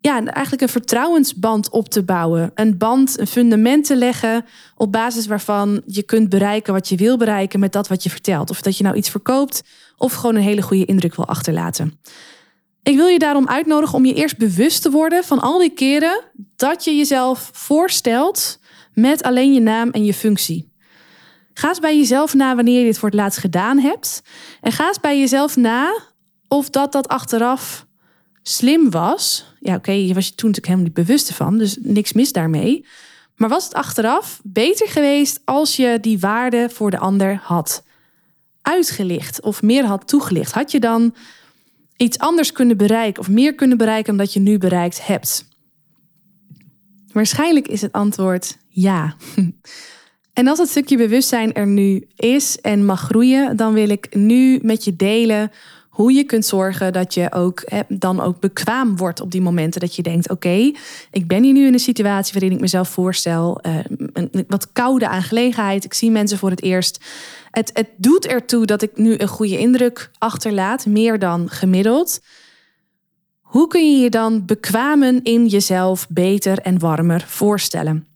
ja, 0.01 0.25
eigenlijk 0.25 0.61
een 0.61 0.69
vertrouwensband 0.69 1.69
op 1.69 1.89
te 1.89 2.03
bouwen. 2.03 2.51
Een 2.55 2.77
band, 2.77 3.19
een 3.19 3.27
fundament 3.27 3.85
te 3.85 3.95
leggen 3.95 4.45
op 4.75 4.91
basis 4.91 5.27
waarvan 5.27 5.81
je 5.85 6.03
kunt 6.03 6.29
bereiken 6.29 6.73
wat 6.73 6.89
je 6.89 6.95
wil 6.95 7.17
bereiken 7.17 7.59
met 7.59 7.71
dat 7.71 7.87
wat 7.87 8.03
je 8.03 8.09
vertelt. 8.09 8.49
Of 8.49 8.61
dat 8.61 8.77
je 8.77 8.83
nou 8.83 8.95
iets 8.95 9.09
verkoopt 9.09 9.63
of 9.97 10.13
gewoon 10.13 10.35
een 10.35 10.41
hele 10.41 10.61
goede 10.61 10.85
indruk 10.85 11.15
wil 11.15 11.27
achterlaten. 11.27 11.99
Ik 12.83 12.95
wil 12.95 13.07
je 13.07 13.19
daarom 13.19 13.47
uitnodigen 13.47 13.95
om 13.95 14.05
je 14.05 14.13
eerst 14.13 14.37
bewust 14.37 14.81
te 14.81 14.91
worden 14.91 15.23
van 15.23 15.39
al 15.39 15.59
die 15.59 15.73
keren 15.73 16.23
dat 16.55 16.83
je 16.83 16.95
jezelf 16.95 17.49
voorstelt 17.53 18.59
met 18.93 19.23
alleen 19.23 19.53
je 19.53 19.61
naam 19.61 19.89
en 19.89 20.05
je 20.05 20.13
functie. 20.13 20.71
Ga 21.53 21.67
eens 21.67 21.79
bij 21.79 21.97
jezelf 21.97 22.33
na 22.33 22.55
wanneer 22.55 22.79
je 22.79 22.85
dit 22.85 22.97
voor 22.99 23.09
het 23.09 23.17
laatst 23.17 23.39
gedaan 23.39 23.79
hebt. 23.79 24.21
En 24.61 24.71
ga 24.71 24.87
eens 24.87 24.99
bij 24.99 25.19
jezelf 25.19 25.55
na 25.55 25.99
of 26.47 26.69
dat 26.69 26.91
dat 26.91 27.07
achteraf 27.07 27.87
slim 28.43 28.89
was. 28.89 29.45
Ja, 29.59 29.75
oké, 29.75 29.91
je 29.91 30.13
was 30.13 30.27
je 30.27 30.35
toen 30.35 30.49
natuurlijk 30.49 30.65
helemaal 30.65 30.85
niet 30.85 31.05
bewust 31.05 31.33
van, 31.33 31.57
dus 31.57 31.77
niks 31.81 32.13
mis 32.13 32.31
daarmee. 32.31 32.85
Maar 33.35 33.49
was 33.49 33.63
het 33.63 33.73
achteraf 33.73 34.41
beter 34.43 34.87
geweest 34.87 35.41
als 35.45 35.75
je 35.75 35.97
die 36.01 36.19
waarde 36.19 36.69
voor 36.69 36.91
de 36.91 36.97
ander 36.97 37.39
had 37.43 37.83
uitgelicht 38.61 39.41
of 39.41 39.61
meer 39.61 39.85
had 39.85 40.07
toegelicht? 40.07 40.51
Had 40.51 40.71
je 40.71 40.79
dan 40.79 41.15
iets 41.97 42.17
anders 42.17 42.51
kunnen 42.51 42.77
bereiken 42.77 43.21
of 43.21 43.29
meer 43.29 43.55
kunnen 43.55 43.77
bereiken 43.77 44.15
dan 44.15 44.25
dat 44.25 44.33
je 44.33 44.39
nu 44.39 44.57
bereikt 44.57 45.07
hebt? 45.07 45.47
Waarschijnlijk 47.11 47.67
is 47.67 47.81
het 47.81 47.91
antwoord 47.91 48.57
ja. 48.67 49.15
En 50.33 50.47
als 50.47 50.59
het 50.59 50.69
stukje 50.69 50.97
bewustzijn 50.97 51.53
er 51.53 51.67
nu 51.67 52.07
is 52.15 52.61
en 52.61 52.85
mag 52.85 53.01
groeien, 53.01 53.57
dan 53.57 53.73
wil 53.73 53.89
ik 53.89 54.15
nu 54.15 54.59
met 54.61 54.83
je 54.83 54.95
delen 54.95 55.51
hoe 55.99 56.13
je 56.13 56.23
kunt 56.23 56.45
zorgen 56.45 56.93
dat 56.93 57.13
je 57.13 57.31
ook 57.31 57.63
dan 57.87 58.21
ook 58.21 58.39
bekwaam 58.39 58.97
wordt 58.97 59.21
op 59.21 59.31
die 59.31 59.41
momenten 59.41 59.81
dat 59.81 59.95
je 59.95 60.01
denkt: 60.01 60.29
oké, 60.29 60.71
ik 61.11 61.27
ben 61.27 61.43
hier 61.43 61.53
nu 61.53 61.65
in 61.65 61.73
een 61.73 61.79
situatie 61.79 62.33
waarin 62.33 62.51
ik 62.51 62.59
mezelf 62.59 62.89
voorstel, 62.89 63.59
uh, 63.65 63.77
een, 64.13 64.45
wat 64.47 64.71
koude 64.71 65.07
aangelegenheid. 65.07 65.83
Ik 65.83 65.93
zie 65.93 66.11
mensen 66.11 66.37
voor 66.37 66.49
het 66.49 66.63
eerst. 66.63 67.03
Het, 67.51 67.71
het 67.73 67.87
doet 67.97 68.25
ertoe 68.25 68.65
dat 68.65 68.81
ik 68.81 68.97
nu 68.97 69.15
een 69.17 69.27
goede 69.27 69.57
indruk 69.57 70.11
achterlaat, 70.17 70.85
meer 70.85 71.19
dan 71.19 71.49
gemiddeld. 71.49 72.21
Hoe 73.41 73.67
kun 73.67 73.91
je 73.91 73.99
je 73.99 74.09
dan 74.09 74.45
bekwamen 74.45 75.23
in 75.23 75.47
jezelf 75.47 76.07
beter 76.09 76.59
en 76.59 76.79
warmer 76.79 77.23
voorstellen? 77.27 78.08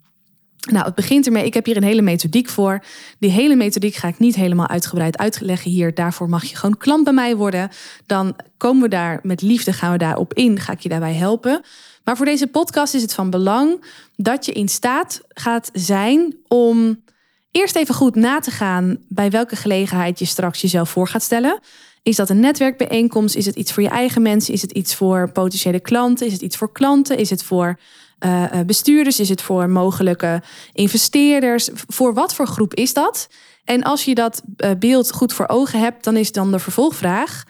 Nou, 0.72 0.86
het 0.86 0.96
begint 0.96 1.25
ermee. 1.25 1.46
Ik 1.46 1.53
heb 1.53 1.65
hier 1.65 1.77
een 1.77 1.84
hele 1.84 2.01
methodiek 2.01 2.50
voor. 2.50 2.84
Die 3.20 3.29
hele 3.29 3.55
methodiek 3.55 3.96
ga 3.96 4.08
ik 4.08 4.20
niet 4.20 4.36
helemaal 4.36 4.67
uitgebreid 4.67 5.17
uitleggen 5.17 5.72
hier. 5.72 5.93
Daarvoor 5.93 6.29
mag 6.29 6.43
je 6.43 6.55
gewoon 6.55 6.77
klant 6.77 7.03
bij 7.03 7.13
mij 7.13 7.36
worden. 7.36 7.70
Dan 8.05 8.36
komen 8.58 8.82
we 8.84 8.89
daar 8.89 9.20
met 9.24 9.41
liefde, 9.41 9.74
gaan 9.74 9.91
we 9.91 9.98
daarop 9.98 10.34
in. 10.34 10.60
Ga 10.60 10.72
ik 10.72 10.79
je 10.79 10.89
daarbij 10.89 11.13
helpen. 11.13 11.62
Maar 12.03 12.17
voor 12.17 12.25
deze 12.25 12.48
podcast 12.48 12.93
is 12.93 13.01
het 13.01 13.13
van 13.13 13.29
belang 13.29 13.86
dat 14.15 14.46
je 14.46 14.51
in 14.51 14.70
staat 14.70 15.22
gaat 15.27 15.70
zijn 15.74 16.36
om 16.48 17.03
eerst 17.51 17.75
even 17.75 17.96
goed 17.96 18.15
na 18.15 18.39
te 18.39 18.51
gaan 18.51 18.98
bij 19.08 19.29
welke 19.29 19.55
gelegenheid 19.55 20.20
je 20.20 20.25
straks 20.25 20.62
jezelf 20.62 20.89
voor 20.89 21.08
gaat 21.08 21.24
stellen. 21.24 21.60
Is 22.03 22.15
dat 22.15 22.29
een 22.29 22.39
netwerkbijeenkomst? 22.39 23.36
Is 23.36 23.46
het 23.46 23.55
iets 23.55 23.72
voor 23.72 23.84
je 23.84 23.89
eigen 23.89 24.22
mensen? 24.22 24.53
Is 24.53 24.62
het 24.62 24.72
iets 24.72 24.96
voor 24.96 25.32
potentiële 25.32 25.79
klanten? 25.79 26.25
Is 26.25 26.34
het 26.34 26.41
iets 26.41 26.58
voor 26.58 26.72
klanten? 26.72 27.17
Is 27.17 27.29
het 27.29 27.43
voor 27.43 27.79
uh, 28.25 28.45
bestuurders? 28.65 29.19
Is 29.19 29.29
het 29.29 29.41
voor 29.41 29.69
mogelijke 29.69 30.41
investeerders? 30.73 31.69
Voor 31.73 32.13
wat 32.13 32.35
voor 32.35 32.47
groep 32.47 32.73
is 32.73 32.93
dat? 32.93 33.27
En 33.63 33.83
als 33.83 34.05
je 34.05 34.15
dat 34.15 34.41
uh, 34.57 34.71
beeld 34.79 35.11
goed 35.11 35.33
voor 35.33 35.47
ogen 35.47 35.79
hebt, 35.79 36.03
dan 36.03 36.15
is 36.15 36.31
dan 36.31 36.51
de 36.51 36.59
vervolgvraag: 36.59 37.43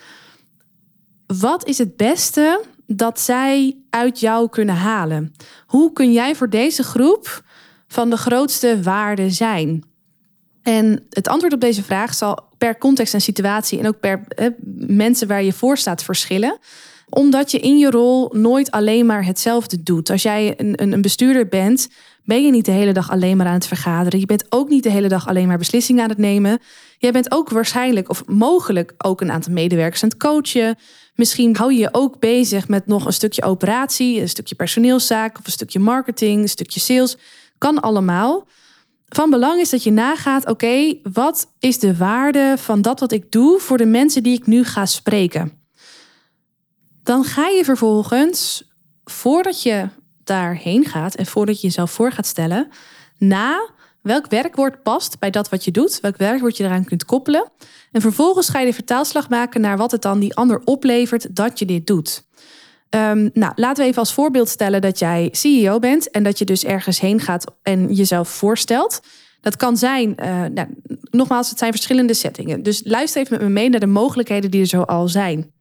wat 1.28 1.66
is 1.66 1.78
het 1.78 1.98
beste 1.98 2.62
dat 2.88 3.20
zij 3.20 3.78
uit 3.90 4.20
jou 4.20 4.50
kunnen 4.50 4.76
halen? 4.76 5.34
Hoe 5.66 5.94
kun 5.94 6.12
jij 6.12 6.36
voor 6.36 6.50
deze 6.50 6.84
groep 6.84 7.44
van 7.88 8.10
de 8.10 8.18
grootste 8.18 8.82
waarde 8.82 9.30
zijn? 9.30 9.84
En 10.62 11.06
het 11.10 11.28
antwoord 11.28 11.54
op 11.54 11.60
deze 11.60 11.84
vraag 11.84 12.14
zal 12.14 12.50
per 12.58 12.78
context 12.78 13.14
en 13.14 13.22
situatie 13.22 13.80
en 13.80 13.88
ook 13.88 14.00
per 14.00 14.24
eh, 14.28 14.48
mensen 14.88 15.28
waar 15.28 15.44
je 15.44 15.54
voor 15.54 15.78
staat 15.78 16.04
verschillen 16.04 16.60
omdat 17.14 17.52
je 17.52 17.60
in 17.60 17.78
je 17.78 17.90
rol 17.90 18.30
nooit 18.32 18.72
alleen 18.72 19.06
maar 19.06 19.26
hetzelfde 19.26 19.84
doet. 19.84 20.10
Als 20.10 20.22
jij 20.22 20.54
een, 20.58 20.94
een 20.94 21.02
bestuurder 21.02 21.48
bent, 21.48 21.90
ben 22.24 22.46
je 22.46 22.52
niet 22.52 22.66
de 22.66 22.72
hele 22.72 22.94
dag 22.94 23.12
alleen 23.12 23.38
maar 23.38 23.48
aan 23.48 23.54
het 23.54 23.68
vergaderen. 23.68 24.20
Je 24.20 24.26
bent 24.26 24.46
ook 24.50 24.70
niet 24.70 24.84
de 24.84 24.90
hele 24.90 25.08
dag 25.08 25.28
alleen 25.28 25.48
maar 25.48 25.58
beslissingen 25.58 26.04
aan 26.04 26.10
het 26.10 26.18
nemen. 26.18 26.60
Jij 26.98 27.12
bent 27.12 27.32
ook 27.32 27.50
waarschijnlijk 27.50 28.10
of 28.10 28.26
mogelijk 28.26 28.94
ook 28.98 29.22
een 29.22 29.32
aantal 29.32 29.54
medewerkers 29.54 30.04
aan 30.04 30.10
het 30.10 30.18
coachen. 30.18 30.78
Misschien 31.16 31.56
hou 31.56 31.74
je 31.74 31.80
je 31.80 31.90
ook 31.92 32.20
bezig 32.20 32.68
met 32.68 32.88
nog 32.88 33.06
een 33.06 33.14
stukje 33.14 33.44
operatie, 33.44 34.22
een 34.22 34.30
stukje 34.30 34.56
personeelszaak 34.56 35.38
of 35.40 35.46
een 35.46 35.52
stukje 35.52 35.80
marketing, 35.80 36.42
een 36.42 36.50
stukje 36.50 36.80
sales. 36.80 37.18
Kan 37.58 37.80
allemaal. 37.80 38.48
Van 39.08 39.30
belang 39.30 39.60
is 39.60 39.70
dat 39.70 39.84
je 39.84 39.92
nagaat: 39.92 40.48
oké, 40.48 40.96
wat 41.04 41.48
is 41.60 41.80
de 41.80 41.98
waarde 41.98 42.56
van 42.58 42.82
dat 42.82 43.00
wat 43.00 43.12
ik 43.12 43.32
doe 43.32 43.60
voor 43.60 43.78
de 43.78 43.86
mensen 43.86 44.24
die 44.24 44.38
ik 44.38 44.48
nu 44.48 44.64
ga 44.64 44.86
spreken? 44.86 45.63
Dan 47.04 47.24
ga 47.24 47.48
je 47.48 47.64
vervolgens, 47.64 48.64
voordat 49.04 49.64
je 49.64 49.88
daarheen 50.24 50.86
gaat 50.86 51.16
en 51.16 51.26
voordat 51.26 51.62
je 51.62 51.68
jezelf 51.68 51.92
voor 51.92 52.12
gaat 52.12 52.26
stellen, 52.26 52.68
na 53.18 53.70
welk 54.02 54.28
werkwoord 54.28 54.84
past 54.84 55.20
bij 55.20 55.30
dat 55.30 55.50
wat 55.50 55.64
je 55.64 55.72
doet, 55.72 56.00
welk 56.00 56.18
werkwoord 56.18 56.58
je 56.58 56.64
eraan 56.64 56.86
kunt 56.86 57.06
koppelen. 57.06 57.52
En 57.92 58.02
vervolgens 58.02 58.50
ga 58.50 58.60
je 58.60 58.66
de 58.66 58.74
vertaalslag 58.74 59.30
maken 59.30 59.62
naar 59.62 59.78
wat 59.78 59.92
het 59.92 60.02
dan 60.02 60.20
die 60.20 60.36
ander 60.36 60.62
oplevert 60.64 61.36
dat 61.36 61.60
je 61.60 61.66
dit 61.66 61.88
doet. 61.88 62.24
Um, 62.90 63.30
nou, 63.34 63.54
laten 63.56 63.84
we 63.84 63.90
even 63.90 64.02
als 64.02 64.14
voorbeeld 64.14 64.50
stellen 64.50 64.82
dat 64.82 65.00
jij 65.00 65.30
CEO 65.32 65.80
bent 65.80 66.12
en 66.12 66.24
dat 66.24 66.38
je 66.38 66.46
dus 66.46 66.64
ergens 66.64 67.00
heen 67.00 67.20
gaat 67.20 67.54
en 67.62 67.94
jezelf 67.94 68.30
voorstelt. 68.30 69.02
Dat 69.42 69.56
kan 69.56 69.78
zijn, 69.78 70.16
uh, 70.20 70.46
nou, 70.46 70.68
nogmaals, 71.10 71.50
het 71.50 71.60
zijn 71.60 71.72
verschillende 71.72 72.14
settingen. 72.14 72.64
Dus 72.64 72.82
luister 72.86 73.22
even 73.22 73.38
met 73.38 73.48
me 73.48 73.54
mee 73.54 73.70
naar 73.70 73.80
de 73.80 73.86
mogelijkheden 73.86 74.52
die 74.52 74.62
er 74.62 74.68
zo 74.68 74.82
al 74.82 75.08
zijn. 75.08 75.52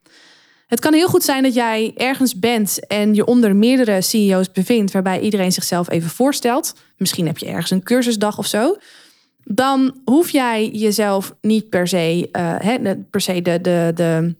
Het 0.72 0.80
kan 0.80 0.92
heel 0.92 1.08
goed 1.08 1.22
zijn 1.22 1.42
dat 1.42 1.54
jij 1.54 1.92
ergens 1.96 2.38
bent 2.38 2.86
en 2.86 3.14
je 3.14 3.24
onder 3.24 3.56
meerdere 3.56 4.00
CEO's 4.00 4.52
bevindt, 4.52 4.92
waarbij 4.92 5.20
iedereen 5.20 5.52
zichzelf 5.52 5.90
even 5.90 6.10
voorstelt. 6.10 6.74
Misschien 6.96 7.26
heb 7.26 7.38
je 7.38 7.46
ergens 7.46 7.70
een 7.70 7.82
cursusdag 7.82 8.38
of 8.38 8.46
zo. 8.46 8.76
Dan 9.44 9.94
hoef 10.04 10.30
jij 10.30 10.68
jezelf 10.68 11.34
niet 11.40 11.68
per 11.68 11.88
se, 11.88 12.28
uh, 12.32 12.90
per 13.10 13.20
se 13.20 13.42
de, 13.42 13.60
de, 13.60 13.92
de, 13.94 14.34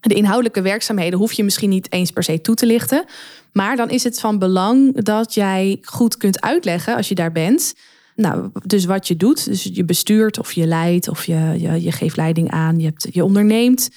de 0.00 0.14
inhoudelijke 0.14 0.62
werkzaamheden, 0.62 1.18
hoef 1.18 1.32
je 1.32 1.44
misschien 1.44 1.70
niet 1.70 1.92
eens 1.92 2.10
per 2.10 2.22
se 2.22 2.40
toe 2.40 2.54
te 2.54 2.66
lichten. 2.66 3.04
Maar 3.52 3.76
dan 3.76 3.90
is 3.90 4.04
het 4.04 4.20
van 4.20 4.38
belang 4.38 5.02
dat 5.02 5.34
jij 5.34 5.78
goed 5.82 6.16
kunt 6.16 6.40
uitleggen 6.40 6.96
als 6.96 7.08
je 7.08 7.14
daar 7.14 7.32
bent. 7.32 7.74
Nou, 8.16 8.50
dus 8.64 8.84
wat 8.84 9.08
je 9.08 9.16
doet. 9.16 9.44
Dus 9.44 9.70
je 9.72 9.84
bestuurt 9.84 10.38
of 10.38 10.52
je 10.52 10.66
leidt 10.66 11.08
of 11.08 11.24
je, 11.24 11.54
je, 11.58 11.82
je 11.82 11.92
geeft 11.92 12.16
leiding 12.16 12.50
aan, 12.50 12.78
je, 12.78 12.84
hebt, 12.84 13.08
je 13.10 13.24
onderneemt. 13.24 13.88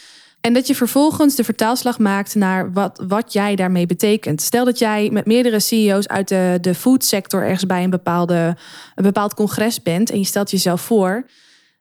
En 0.42 0.54
dat 0.54 0.68
je 0.68 0.76
vervolgens 0.76 1.36
de 1.36 1.44
vertaalslag 1.44 2.00
maakt 2.00 2.36
naar 2.36 2.72
wat, 2.74 3.04
wat 3.08 3.34
jij 3.34 3.56
daarmee 3.56 3.86
betekent. 3.86 4.42
Stel 4.42 4.66
dat 4.66 4.80
jij 4.80 5.10
met 5.12 5.26
meerdere 5.26 5.60
CEO's 5.60 6.08
uit 6.08 6.28
de, 6.28 6.58
de 6.62 6.76
foodsector 6.76 7.44
ergens 7.44 7.66
bij 7.66 7.84
een, 7.84 7.90
bepaalde, 7.90 8.56
een 8.96 9.04
bepaald 9.04 9.34
congres 9.34 9.82
bent 9.82 10.10
en 10.10 10.18
je 10.18 10.26
stelt 10.26 10.52
jezelf 10.52 10.82
voor. 10.82 11.26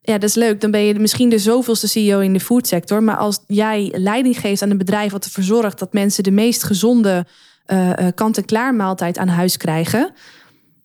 Ja, 0.03 0.19
dat 0.19 0.29
is 0.29 0.35
leuk. 0.35 0.61
Dan 0.61 0.71
ben 0.71 0.81
je 0.81 0.95
misschien 0.95 1.29
de 1.29 1.39
zoveelste 1.39 1.89
CEO 1.89 2.21
in 2.21 2.33
de 2.33 2.41
foodsector. 2.41 3.03
Maar 3.03 3.17
als 3.17 3.39
jij 3.47 3.93
leiding 3.97 4.41
geeft 4.41 4.63
aan 4.63 4.71
een 4.71 4.79
bedrijf 4.79 5.13
wat 5.13 5.25
ervoor 5.25 5.45
zorgt 5.45 5.79
dat 5.79 5.93
mensen 5.93 6.23
de 6.23 6.31
meest 6.31 6.63
gezonde 6.63 7.27
uh, 7.67 7.93
kant-en-klaar 8.15 8.75
maaltijd 8.75 9.19
aan 9.19 9.29
huis 9.29 9.57
krijgen 9.57 10.15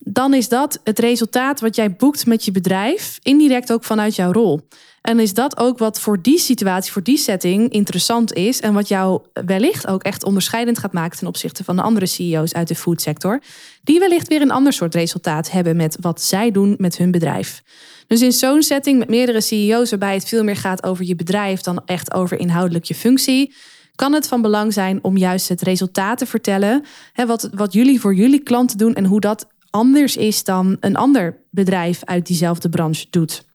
dan 0.06 0.34
is 0.34 0.50
dat 0.50 0.80
het 0.84 1.00
resultaat 1.00 1.60
wat 1.60 1.75
jij 1.75 1.96
boekt 1.96 2.25
met 2.25 2.46
je 2.46 2.51
bedrijf, 2.51 3.20
indirect 3.22 3.72
ook 3.72 3.84
vanuit 3.84 4.15
jouw 4.15 4.32
rol. 4.32 4.68
En 5.04 5.20
is 5.20 5.34
dat 5.34 5.58
ook 5.58 5.78
wat 5.78 6.00
voor 6.00 6.22
die 6.22 6.40
situatie, 6.40 6.92
voor 6.92 7.04
die 7.04 7.18
setting 7.18 7.72
interessant 7.72 8.34
is 8.34 8.60
en 8.60 8.74
wat 8.74 8.88
jou 8.88 9.22
wellicht 9.46 9.88
ook 9.88 10.04
echt 10.04 10.24
onderscheidend 10.24 10.78
gaat 10.78 10.94
maken 10.94 11.18
ten 11.18 11.28
opzichte 11.28 11.64
van 11.64 11.76
de 11.76 11.82
andere 11.82 12.06
CEO's 12.06 12.54
uit 12.54 12.68
de 12.68 12.76
foodsector, 12.76 13.42
die 13.82 14.00
wellicht 14.00 14.28
weer 14.28 14.42
een 14.42 14.52
ander 14.52 14.74
soort 14.74 14.96
resultaat 14.96 15.52
hebben 15.52 15.76
met 15.76 15.98
wat 16.00 16.22
zij 16.22 16.52
doen 16.52 16.76
met 16.78 16.98
hun 16.98 17.12
bedrijf. 17.12 17.64
Dus 18.08 18.22
in 18.22 18.32
zo'n 18.32 18.62
setting 18.62 19.00
met 19.00 19.10
meerdere 19.10 19.42
CEO's 19.42 19.90
waarbij 19.90 20.14
het 20.14 20.28
veel 20.28 20.44
meer 20.44 20.56
gaat 20.56 20.84
over 20.84 21.06
je 21.06 21.16
bedrijf 21.16 21.62
dan 21.62 21.82
echt 21.86 22.14
over 22.14 22.40
inhoudelijk 22.40 22.86
je 22.86 22.96
functie, 22.96 23.54
kan 23.96 24.14
het 24.14 24.28
van 24.28 24.42
belang 24.42 24.74
zijn 24.74 25.00
om 25.02 25.18
juist 25.18 25.50
het 25.50 25.62
resultaat 25.62 26.18
te 26.18 26.26
vertellen. 26.26 26.84
Hè, 27.14 27.26
wat, 27.26 27.50
wat 27.54 27.74
jullie 27.74 28.00
voor 28.00 28.16
jullie 28.16 28.44
klanten 28.44 28.78
doen 28.78 28.94
en 28.94 29.06
hoe 29.06 29.20
dat 29.20 29.48
anders 29.70 30.18
is 30.18 30.44
dan 30.44 30.78
een 30.80 30.96
ander 30.96 31.38
bedrijf 31.50 32.04
uit 32.04 32.28
diezelfde 32.28 32.70
branche 32.70 33.06
doet. 33.10 33.52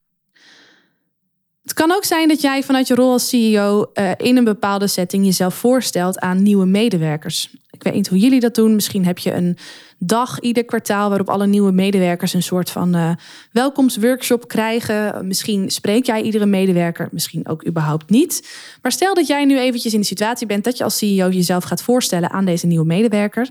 Het 1.69 1.77
kan 1.77 1.93
ook 1.93 2.05
zijn 2.05 2.29
dat 2.29 2.41
jij 2.41 2.63
vanuit 2.63 2.89
je 2.89 2.95
rol 2.95 3.13
als 3.13 3.29
CEO 3.29 3.91
eh, 3.93 4.11
in 4.17 4.37
een 4.37 4.45
bepaalde 4.45 4.87
setting 4.87 5.25
jezelf 5.25 5.55
voorstelt 5.55 6.19
aan 6.19 6.43
nieuwe 6.43 6.67
medewerkers. 6.67 7.51
Ik 7.71 7.83
weet 7.83 7.95
niet 7.95 8.09
hoe 8.09 8.19
jullie 8.19 8.41
dat 8.41 8.55
doen. 8.55 8.75
Misschien 8.75 9.05
heb 9.05 9.19
je 9.19 9.33
een 9.33 9.57
dag 9.99 10.41
ieder 10.41 10.65
kwartaal 10.65 11.09
waarop 11.09 11.29
alle 11.29 11.47
nieuwe 11.47 11.73
medewerkers 11.73 12.33
een 12.35 12.43
soort 12.43 12.71
van 12.71 12.97
uh, 12.97 13.11
welkomstworkshop 13.53 14.49
krijgen. 14.49 15.27
Misschien 15.27 15.71
spreek 15.71 16.07
jij 16.07 16.23
iedere 16.23 16.47
medewerker, 16.47 17.09
misschien 17.13 17.49
ook 17.49 17.67
überhaupt 17.67 18.11
niet. 18.11 18.49
Maar 18.83 18.93
stel 18.93 19.15
dat 19.15 19.27
jij 19.27 19.45
nu 19.45 19.59
eventjes 19.59 19.95
in 19.95 20.01
de 20.01 20.07
situatie 20.07 20.47
bent 20.47 20.65
dat 20.65 20.79
je 20.79 20.85
als 20.85 20.99
CEO 20.99 21.29
jezelf 21.29 21.65
gaat 21.65 21.83
voorstellen 21.83 22.31
aan 22.31 22.45
deze 22.45 22.67
nieuwe 22.67 22.87
medewerker 22.87 23.51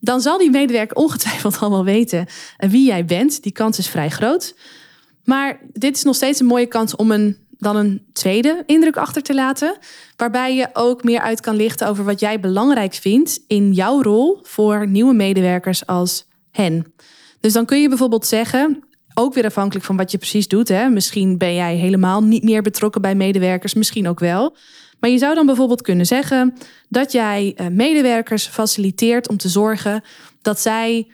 dan 0.00 0.20
zal 0.20 0.38
die 0.38 0.50
medewerker 0.50 0.96
ongetwijfeld 0.96 1.58
al 1.62 1.70
wel 1.70 1.84
weten 1.84 2.26
eh, 2.56 2.70
wie 2.70 2.86
jij 2.86 3.04
bent. 3.04 3.42
Die 3.42 3.52
kans 3.52 3.78
is 3.78 3.88
vrij 3.88 4.08
groot. 4.08 4.54
Maar 5.26 5.60
dit 5.72 5.96
is 5.96 6.02
nog 6.02 6.14
steeds 6.14 6.40
een 6.40 6.46
mooie 6.46 6.66
kans 6.66 6.96
om 6.96 7.10
een, 7.10 7.36
dan 7.58 7.76
een 7.76 8.06
tweede 8.12 8.62
indruk 8.66 8.96
achter 8.96 9.22
te 9.22 9.34
laten. 9.34 9.76
Waarbij 10.16 10.56
je 10.56 10.68
ook 10.72 11.04
meer 11.04 11.20
uit 11.20 11.40
kan 11.40 11.56
lichten 11.56 11.88
over 11.88 12.04
wat 12.04 12.20
jij 12.20 12.40
belangrijk 12.40 12.94
vindt 12.94 13.40
in 13.46 13.72
jouw 13.72 14.02
rol 14.02 14.38
voor 14.42 14.88
nieuwe 14.88 15.14
medewerkers 15.14 15.86
als 15.86 16.26
hen. 16.50 16.94
Dus 17.40 17.52
dan 17.52 17.64
kun 17.64 17.80
je 17.80 17.88
bijvoorbeeld 17.88 18.26
zeggen, 18.26 18.84
ook 19.14 19.34
weer 19.34 19.44
afhankelijk 19.44 19.86
van 19.86 19.96
wat 19.96 20.10
je 20.10 20.18
precies 20.18 20.48
doet. 20.48 20.68
Hè? 20.68 20.88
Misschien 20.88 21.38
ben 21.38 21.54
jij 21.54 21.76
helemaal 21.76 22.22
niet 22.22 22.42
meer 22.42 22.62
betrokken 22.62 23.00
bij 23.00 23.14
medewerkers, 23.14 23.74
misschien 23.74 24.08
ook 24.08 24.20
wel. 24.20 24.56
Maar 25.00 25.10
je 25.10 25.18
zou 25.18 25.34
dan 25.34 25.46
bijvoorbeeld 25.46 25.82
kunnen 25.82 26.06
zeggen 26.06 26.54
dat 26.88 27.12
jij 27.12 27.52
eh, 27.56 27.66
medewerkers 27.66 28.46
faciliteert 28.46 29.28
om 29.28 29.36
te 29.36 29.48
zorgen 29.48 30.02
dat 30.42 30.60
zij 30.60 31.10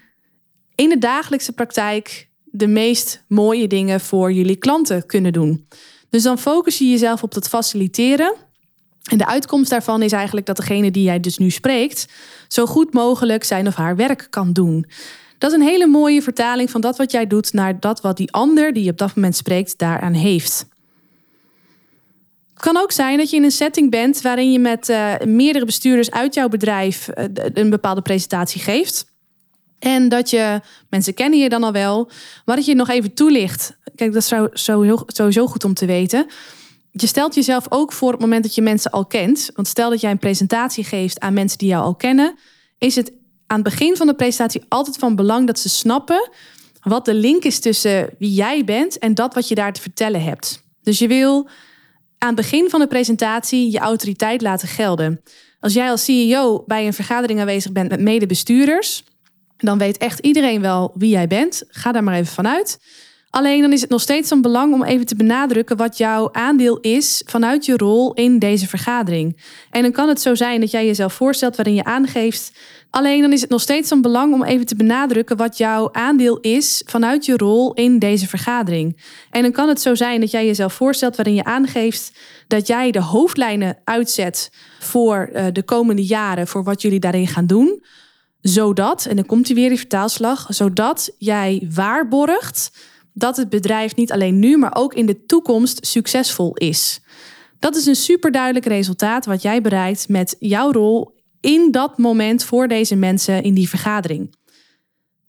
in 0.75 0.89
de 0.89 0.99
dagelijkse 0.99 1.53
praktijk 1.53 2.31
de 2.55 2.67
meest 2.67 3.25
mooie 3.29 3.67
dingen 3.67 4.01
voor 4.01 4.33
jullie 4.33 4.57
klanten 4.57 5.07
kunnen 5.07 5.33
doen. 5.33 5.67
Dus 6.11 6.23
dan 6.23 6.39
focus 6.39 6.79
je 6.79 6.91
jezelf 6.91 7.23
op 7.23 7.35
dat 7.35 7.49
faciliteren. 7.49 8.35
En 9.11 9.19
de 9.19 9.27
uitkomst 9.27 9.71
daarvan 9.71 10.03
is 10.03 10.13
eigenlijk 10.13 10.47
dat 10.47 10.57
degene 10.57 10.91
die 10.91 11.03
jij 11.03 11.21
dus 11.21 11.39
nu 11.39 11.51
spreekt, 11.51 12.09
zo 12.49 12.67
goed 12.67 12.93
mogelijk 12.93 13.45
zijn 13.45 13.67
of 13.67 13.75
haar 13.75 13.97
werk 13.97 14.27
kan 14.31 14.53
doen. 14.53 14.87
Dat 15.39 15.51
is 15.51 15.57
een 15.57 15.67
hele 15.67 15.87
mooie 15.87 16.23
vertaling 16.23 16.71
van 16.71 16.81
dat 16.81 16.97
wat 16.97 17.13
jij 17.13 17.27
doet 17.27 17.53
naar 17.53 17.81
dat 17.81 18.01
wat 18.01 18.17
die 18.17 18.33
ander 18.33 18.73
die 18.73 18.85
je 18.85 18.91
op 18.91 18.99
dat 18.99 19.15
moment 19.15 19.37
spreekt 19.37 19.79
daaraan 19.79 20.13
heeft. 20.13 20.67
Het 22.53 22.63
kan 22.63 22.77
ook 22.77 22.93
zijn 22.93 23.19
dat 23.19 23.31
je 23.31 23.37
in 23.37 23.45
een 23.45 23.51
setting 23.51 23.91
bent 23.91 24.23
waarin 24.23 24.53
je 24.53 24.59
met 24.59 24.89
uh, 24.89 25.15
meerdere 25.25 25.65
bestuurders 25.65 26.11
uit 26.11 26.35
jouw 26.35 26.49
bedrijf 26.49 27.09
uh, 27.09 27.25
een 27.53 27.71
bepaalde 27.71 28.03
presentatie 28.03 28.61
geeft. 28.61 29.12
En 29.83 30.09
dat 30.09 30.31
je, 30.31 30.61
mensen 30.89 31.15
kennen 31.15 31.39
je 31.39 31.49
dan 31.49 31.63
al 31.63 31.73
wel, 31.73 32.11
maar 32.45 32.57
dat 32.57 32.65
je 32.65 32.75
nog 32.75 32.89
even 32.89 33.15
toelicht. 33.15 33.77
Kijk, 33.95 34.13
dat 34.13 34.23
is 34.23 34.63
sowieso 35.07 35.47
goed 35.47 35.65
om 35.65 35.75
te 35.75 35.87
weten. 35.87 36.27
Je 36.91 37.07
stelt 37.07 37.35
jezelf 37.35 37.67
ook 37.69 37.93
voor 37.93 38.09
op 38.09 38.15
het 38.15 38.23
moment 38.23 38.43
dat 38.43 38.55
je 38.55 38.63
mensen 38.63 38.91
al 38.91 39.07
kent. 39.07 39.51
Want 39.55 39.69
stel 39.69 39.91
dat 39.91 40.01
jij 40.01 40.11
een 40.11 40.19
presentatie 40.19 40.85
geeft 40.85 41.21
aan 41.21 41.33
mensen 41.33 41.59
die 41.59 41.69
jou 41.69 41.85
al 41.85 41.95
kennen, 41.95 42.35
is 42.79 42.97
het 42.97 43.13
aan 43.47 43.59
het 43.59 43.69
begin 43.69 43.97
van 43.97 44.07
de 44.07 44.15
presentatie 44.15 44.63
altijd 44.69 44.97
van 44.97 45.17
belang 45.17 45.47
dat 45.47 45.59
ze 45.59 45.69
snappen 45.69 46.31
wat 46.81 47.05
de 47.05 47.15
link 47.15 47.45
is 47.45 47.59
tussen 47.59 48.11
wie 48.19 48.33
jij 48.33 48.65
bent 48.65 48.99
en 48.99 49.15
dat 49.15 49.35
wat 49.35 49.49
je 49.49 49.55
daar 49.55 49.73
te 49.73 49.81
vertellen 49.81 50.23
hebt. 50.23 50.63
Dus 50.83 50.99
je 50.99 51.09
wil 51.09 51.49
aan 52.19 52.35
het 52.35 52.37
begin 52.37 52.71
van 52.71 52.81
de 52.81 52.87
presentatie 52.87 53.71
je 53.71 53.79
autoriteit 53.79 54.43
laten 54.43 54.69
gelden. 54.69 55.23
Als 55.61 55.73
jij 55.73 55.91
als 55.91 56.05
CEO 56.05 56.65
bij 56.67 56.87
een 56.87 56.95
vergadering 56.95 57.41
aanwezig 57.41 57.73
bent 57.73 57.89
met 57.89 58.01
medebestuurders, 58.01 59.05
dan 59.67 59.79
weet 59.79 59.99
echt 59.99 60.19
iedereen 60.19 60.61
wel 60.61 60.93
wie 60.95 61.11
jij 61.11 61.27
bent. 61.27 61.63
Ga 61.69 61.93
daar 61.93 62.05
maar 62.05 62.15
even 62.15 62.33
vanuit. 62.33 62.79
Alleen 63.33 63.61
dan 63.61 63.73
is 63.73 63.81
het 63.81 63.91
nog 63.91 64.01
steeds 64.01 64.29
van 64.29 64.43
belang 64.43 64.73
om 64.73 64.85
even 64.85 65.07
te 65.07 65.17
benadrukken 65.17 65.77
wat 65.77 65.99
jouw 65.99 66.29
aandeel 66.33 66.79
is 66.81 67.23
vanuit 67.27 67.65
je 67.65 67.77
rol 67.77 68.15
in 68.15 68.39
deze 68.39 68.69
vergadering. 68.69 69.41
En 69.71 69.83
dan 69.83 69.93
kan 69.93 70.09
het 70.09 70.21
zo 70.21 70.35
zijn 70.35 70.61
dat 70.61 70.71
jij 70.71 70.87
jezelf 70.87 71.13
voorstelt 71.13 71.57
waarin 71.57 71.75
je 71.75 71.85
aangeeft. 71.85 72.53
Alleen 72.91 73.21
dan 73.21 73.33
is 73.33 73.41
het 73.41 73.51
nog 73.51 73.61
steeds 73.61 73.89
van 73.89 74.03
belang 74.03 74.33
om 74.35 74.45
even 74.45 74.67
te 74.67 74.77
benadrukken 74.77 75.37
wat 75.37 75.59
jouw 75.59 75.93
aandeel 75.93 76.39
is 76.41 76.83
vanuit 76.87 77.25
je 77.25 77.37
rol 77.37 77.75
in 77.75 77.99
deze 77.99 78.29
vergadering. 78.29 79.01
En 79.31 79.43
dan 79.43 79.53
kan 79.53 79.69
het 79.69 79.81
zo 79.81 79.95
zijn 79.95 80.21
dat 80.21 80.31
jij 80.31 80.47
jezelf 80.47 80.73
voorstelt 80.73 81.17
waarin 81.17 81.35
je 81.35 81.45
aangeeft 81.45 82.13
dat 82.47 82.67
jij 82.67 82.91
de 82.91 83.03
hoofdlijnen 83.03 83.79
uitzet 83.85 84.51
voor 84.79 85.31
eh, 85.33 85.47
de 85.53 85.63
komende 85.63 86.05
jaren, 86.05 86.47
voor 86.47 86.65
wat 86.65 86.83
jullie 86.83 87.01
daarin 87.01 87.27
gaan 87.27 87.47
doen. 87.47 87.83
Zodat, 88.43 89.07
en 89.07 89.17
dan 89.17 89.27
komt 89.27 89.47
hij 89.47 89.57
weer 89.57 89.69
die 89.69 89.79
vertaalslag, 89.79 90.47
zodat 90.49 91.15
jij 91.19 91.69
waarborgt 91.75 92.71
dat 93.13 93.37
het 93.37 93.49
bedrijf 93.49 93.97
niet 93.97 94.13
alleen 94.13 94.39
nu, 94.39 94.57
maar 94.57 94.75
ook 94.75 94.95
in 94.95 95.07
de 95.07 95.25
toekomst 95.25 95.87
succesvol 95.87 96.57
is. 96.57 97.01
Dat 97.59 97.77
is 97.77 97.87
een 97.87 97.97
superduidelijk 97.97 98.67
resultaat 98.67 99.27
wat 99.27 99.43
jij 99.43 99.61
bereikt 99.61 100.09
met 100.09 100.37
jouw 100.39 100.73
rol 100.73 101.21
in 101.41 101.71
dat 101.71 101.99
moment 101.99 102.45
voor 102.45 102.69
deze 102.69 102.97
mensen 102.97 103.43
in 103.43 103.55
die 103.55 103.69
vergadering. 103.69 104.35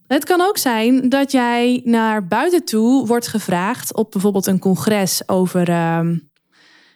Het 0.08 0.26
kan 0.26 0.42
ook 0.42 0.58
zijn 0.58 1.10
dat 1.10 1.32
jij 1.32 1.82
naar 1.84 2.28
buiten 2.28 2.66
toe 2.66 3.08
wordt 3.08 3.28
gevraagd 3.28 3.96
op 3.96 4.12
bijvoorbeeld 4.12 4.48
een 4.48 4.60
congres 4.60 5.28
over 5.28 5.70
uh, 5.70 6.00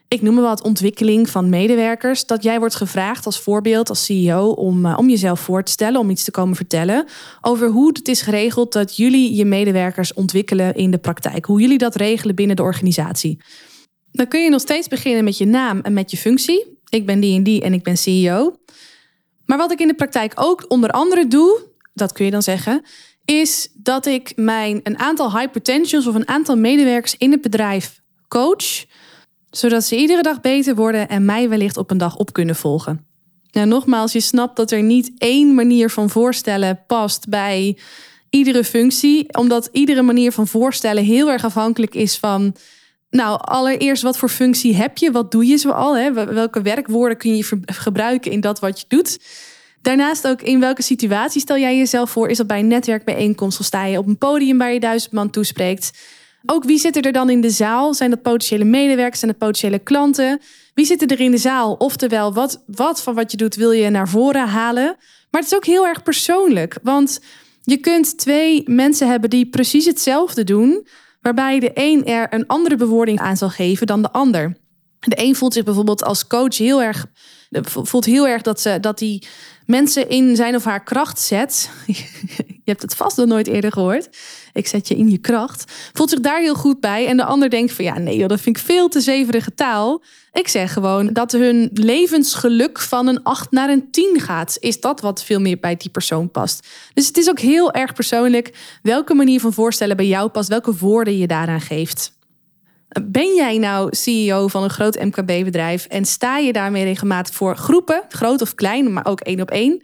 ik 0.08 0.22
noem 0.22 0.34
maar 0.34 0.44
wat, 0.44 0.62
ontwikkeling 0.62 1.30
van 1.30 1.50
medewerkers. 1.50 2.26
Dat 2.26 2.44
jij 2.44 2.60
wordt 2.60 2.76
gevraagd 2.76 3.26
als 3.26 3.40
voorbeeld, 3.40 3.90
als 3.90 4.06
CEO, 4.06 4.50
om, 4.50 4.86
uh, 4.86 4.98
om 4.98 5.10
jezelf 5.10 5.40
voor 5.40 5.64
te 5.64 5.72
stellen, 5.72 6.00
om 6.00 6.10
iets 6.10 6.24
te 6.24 6.32
komen 6.32 6.56
vertellen 6.56 7.06
over 7.42 7.70
hoe 7.70 7.88
het 7.88 8.08
is 8.08 8.22
geregeld 8.22 8.74
dat 8.74 8.96
jullie 8.96 9.36
je 9.36 9.46
medewerkers 9.46 10.14
ontwikkelen 10.14 10.76
in 10.76 10.92
de 10.92 10.98
praktijk. 10.98 11.46
Hoe 11.46 11.62
jullie 11.62 11.78
dat 11.78 11.96
regelen 11.96 12.36
binnen 12.36 12.56
de 12.56 12.62
organisatie. 12.62 13.42
Dan 14.12 14.28
kun 14.28 14.44
je 14.44 14.50
nog 14.50 14.62
steeds 14.62 14.88
beginnen 14.88 15.24
met 15.24 15.38
je 15.38 15.46
naam 15.46 15.80
en 15.80 15.94
met 15.94 16.12
je 16.12 16.18
functie. 16.18 16.80
Ik 16.90 17.06
ben 17.06 17.20
die 17.20 17.36
en 17.36 17.44
die 17.44 17.62
en 17.62 17.74
ik 17.74 17.84
ben 17.84 17.98
CEO. 17.98 18.56
Maar 19.46 19.58
wat 19.58 19.72
ik 19.72 19.80
in 19.80 19.88
de 19.88 19.96
praktijk 19.96 20.34
ook 20.36 20.66
onder 20.68 20.90
andere 20.90 21.28
doe, 21.28 21.62
dat 21.94 22.12
kun 22.12 22.26
je 22.26 22.32
dan 22.32 22.44
zeggen, 22.44 22.82
is 23.26 23.70
dat 23.74 24.06
ik 24.06 24.34
mijn 24.36 24.80
een 24.84 25.00
aantal 25.00 25.38
high 25.38 25.52
potentials 25.52 26.08
of 26.08 26.16
een 26.16 26.28
aantal 26.28 26.56
medewerkers 26.56 27.16
in 27.18 27.32
het 27.32 27.42
bedrijf 27.42 28.02
coach 28.28 28.86
zodat 29.50 29.84
ze 29.84 29.98
iedere 29.98 30.22
dag 30.22 30.42
beter 30.42 30.76
worden 30.76 31.08
en 31.08 31.26
mij 31.26 31.50
wellicht 31.50 31.78
op 31.78 31.92
een 31.92 31.98
dag 31.98 32.16
op 32.16 32.34
kunnen 32.34 32.56
volgen. 32.56 33.06
Nou, 33.52 33.68
nogmaals, 33.68 34.12
je 34.12 34.20
snapt 34.20 34.56
dat 34.56 34.72
er 34.72 34.84
niet 34.84 35.12
één 35.18 35.56
manier 35.56 35.90
van 35.90 36.10
voorstellen 36.10 36.84
past 36.88 37.30
bij 37.30 37.78
iedere 38.30 38.64
functie, 38.64 39.38
omdat 39.38 39.70
iedere 39.72 40.02
manier 40.02 40.32
van 40.32 40.48
voorstellen 40.48 41.04
heel 41.04 41.32
erg 41.32 41.44
afhankelijk 41.44 41.96
is 41.96 42.18
van. 42.18 42.56
Nou, 43.10 43.40
allereerst, 43.42 44.04
wat 44.04 44.18
voor 44.18 44.30
functie 44.30 44.76
heb 44.76 44.98
je? 44.98 45.12
Wat 45.12 45.32
doe 45.32 45.46
je 45.46 45.58
zoal? 45.58 45.98
Hè? 45.98 46.14
Welke 46.14 46.62
werkwoorden 46.62 47.18
kun 47.18 47.36
je 47.36 47.60
gebruiken 47.66 48.32
in 48.32 48.42
dat 48.42 48.60
wat 48.60 48.80
je 48.80 48.86
doet? 48.88 49.20
Daarnaast 49.82 50.28
ook 50.28 50.42
in 50.42 50.60
welke 50.60 50.82
situatie 50.82 51.42
stel 51.42 51.58
jij 51.58 51.78
jezelf 51.78 52.10
voor? 52.10 52.30
Is 52.30 52.38
dat 52.38 52.48
bij 52.48 52.60
een 52.60 52.68
netwerkbijeenkomst 52.68 53.60
of 53.60 53.66
sta 53.66 53.86
je 53.86 53.98
op 53.98 54.08
een 54.08 54.18
podium 54.18 54.58
waar 54.58 54.74
je 54.74 54.80
duizend 54.80 55.14
man 55.14 55.30
toespreekt? 55.30 55.92
Ook 56.46 56.64
wie 56.64 56.80
zitten 56.80 57.02
er 57.02 57.12
dan 57.12 57.30
in 57.30 57.42
de 57.42 57.50
zaal? 57.50 57.94
Zijn 57.94 58.10
dat 58.10 58.22
potentiële 58.22 58.64
medewerkers? 58.64 59.20
Zijn 59.20 59.32
dat 59.32 59.40
potentiële 59.40 59.80
klanten? 59.80 60.42
Wie 60.74 60.86
zitten 60.86 61.08
er 61.08 61.20
in 61.20 61.32
de 61.32 61.38
zaal? 61.38 61.74
Oftewel, 61.74 62.34
wat, 62.34 62.64
wat 62.66 63.02
van 63.02 63.16
wat 63.16 63.32
je 63.32 63.38
doet 63.38 63.56
wil 63.56 63.72
je 63.72 63.90
naar 63.90 64.10
voren 64.10 64.48
halen? 64.48 64.96
Maar 65.32 65.42
het 65.42 65.52
is 65.52 65.58
ook 65.58 65.66
heel 65.66 65.88
erg 65.88 66.04
persoonlijk. 66.04 66.80
Want 66.84 67.20
je 67.62 67.78
kunt 67.78 68.18
twee 68.18 68.64
mensen 68.66 69.08
hebben 69.10 69.30
die 69.30 69.50
precies 69.50 69.86
hetzelfde 69.86 70.44
doen, 70.44 70.88
waarbij 71.22 71.60
de 71.60 71.72
een 71.74 72.06
er 72.06 72.34
een 72.34 72.48
andere 72.48 72.76
bewoording 72.76 73.20
aan 73.20 73.38
zal 73.38 73.50
geven 73.50 73.88
dan 73.88 74.02
de 74.02 74.12
ander. 74.12 74.58
De 75.00 75.24
een 75.24 75.36
voelt 75.36 75.54
zich 75.54 75.64
bijvoorbeeld 75.64 76.04
als 76.04 76.28
coach 76.28 76.58
heel 76.58 76.82
erg, 76.82 77.06
voelt 77.62 78.06
heel 78.06 78.28
erg 78.28 78.42
dat, 78.42 78.62
ze, 78.62 78.78
dat 78.80 78.98
die 78.98 79.28
mensen 79.66 80.10
in 80.10 80.36
zijn 80.36 80.56
of 80.56 80.64
haar 80.64 80.84
kracht 80.84 81.20
zet. 81.20 81.70
je 82.68 82.74
hebt 82.74 82.82
het 82.82 82.96
vast 82.96 83.18
nog 83.18 83.28
nooit 83.28 83.48
eerder 83.48 83.72
gehoord 83.72 84.10
ik 84.58 84.68
zet 84.68 84.88
je 84.88 84.96
in 84.96 85.10
je 85.10 85.18
kracht, 85.18 85.72
voelt 85.94 86.10
zich 86.10 86.20
daar 86.20 86.40
heel 86.40 86.56
goed 86.56 86.80
bij. 86.80 87.08
En 87.08 87.18
de 87.18 87.24
ander 87.24 87.50
denkt 87.50 87.72
van 87.72 87.86
ja, 87.86 88.00
nee 88.00 88.18
joh, 88.18 88.28
dat 88.28 88.42
vind 88.42 88.58
ik 88.58 88.64
veel 88.64 88.88
te 88.88 89.02
zeverige 89.02 89.54
taal. 89.54 90.04
Ik 90.32 90.48
zeg 90.48 90.74
gewoon 90.74 91.14
dat 91.14 91.32
hun 91.32 91.70
levensgeluk 91.74 92.80
van 92.80 93.08
een 93.08 93.24
8 93.24 93.52
naar 93.52 93.70
een 93.70 93.92
10 93.92 94.20
gaat. 94.20 94.58
Is 94.60 94.80
dat 94.80 95.02
wat 95.02 95.24
veel 95.24 95.40
meer 95.40 95.60
bij 95.60 95.76
die 95.76 95.92
persoon 95.92 96.32
past. 96.32 96.68
Dus 96.94 97.08
het 97.08 97.18
is 97.18 97.30
ook 97.30 97.40
heel 97.40 97.72
erg 97.72 97.94
persoonlijk 97.94 98.80
welke 98.82 99.14
manier 99.14 99.40
van 99.40 99.54
voorstellen 99.54 99.98
bij 99.98 100.08
jou 100.08 100.30
past, 100.30 100.50
welke 100.50 100.76
woorden 100.76 101.18
je 101.18 101.28
daaraan 101.28 101.62
geeft. 101.62 102.16
Ben 103.04 103.36
jij 103.36 103.58
nou 103.58 103.96
CEO 103.96 104.48
van 104.48 104.64
een 104.64 104.70
groot 104.70 104.96
MKB-bedrijf 104.96 105.86
en 105.86 106.06
sta 106.06 106.38
je 106.38 106.54
daarmee 106.54 106.84
regelmatig 106.84 107.36
voor 107.36 107.58
groepen, 107.58 108.04
groot 108.10 108.42
of 108.42 108.56
klein, 108.56 108.94
maar 108.94 109.06
ook 109.06 109.20
één 109.20 109.42
op 109.42 109.52
één? 109.52 109.84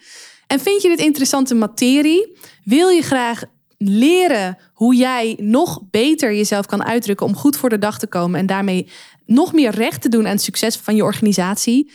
En 0.53 0.59
vind 0.59 0.81
je 0.81 0.89
dit 0.89 0.99
interessante 0.99 1.55
materie? 1.55 2.37
Wil 2.63 2.89
je 2.89 3.01
graag 3.01 3.43
leren 3.77 4.57
hoe 4.73 4.95
jij 4.95 5.37
nog 5.39 5.81
beter 5.91 6.33
jezelf 6.33 6.65
kan 6.65 6.83
uitdrukken 6.83 7.25
om 7.25 7.35
goed 7.35 7.57
voor 7.57 7.69
de 7.69 7.77
dag 7.77 7.99
te 7.99 8.07
komen 8.07 8.39
en 8.39 8.45
daarmee 8.45 8.87
nog 9.25 9.53
meer 9.53 9.71
recht 9.71 10.01
te 10.01 10.09
doen 10.09 10.25
aan 10.25 10.31
het 10.31 10.41
succes 10.41 10.75
van 10.75 10.95
je 10.95 11.03
organisatie, 11.03 11.91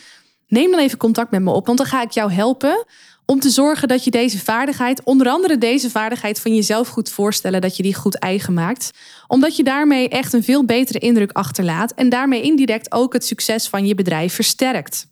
neem 0.47 0.71
dan 0.71 0.79
even 0.79 0.97
contact 0.97 1.31
met 1.31 1.41
me 1.41 1.51
op, 1.51 1.65
want 1.65 1.77
dan 1.77 1.87
ga 1.87 2.01
ik 2.01 2.11
jou 2.11 2.31
helpen 2.31 2.85
om 3.25 3.39
te 3.39 3.49
zorgen 3.49 3.87
dat 3.87 4.03
je 4.03 4.11
deze 4.11 4.39
vaardigheid, 4.39 5.03
onder 5.03 5.27
andere 5.27 5.57
deze 5.57 5.89
vaardigheid 5.89 6.39
van 6.39 6.55
jezelf 6.55 6.87
goed 6.87 7.09
voorstellen, 7.09 7.61
dat 7.61 7.77
je 7.77 7.83
die 7.83 7.95
goed 7.95 8.15
eigen 8.15 8.53
maakt. 8.53 8.91
Omdat 9.27 9.55
je 9.55 9.63
daarmee 9.63 10.09
echt 10.09 10.33
een 10.33 10.43
veel 10.43 10.65
betere 10.65 10.99
indruk 10.99 11.31
achterlaat 11.31 11.91
en 11.91 12.09
daarmee 12.09 12.41
indirect 12.41 12.91
ook 12.91 13.13
het 13.13 13.25
succes 13.25 13.67
van 13.67 13.85
je 13.85 13.95
bedrijf 13.95 14.33
versterkt. 14.33 15.07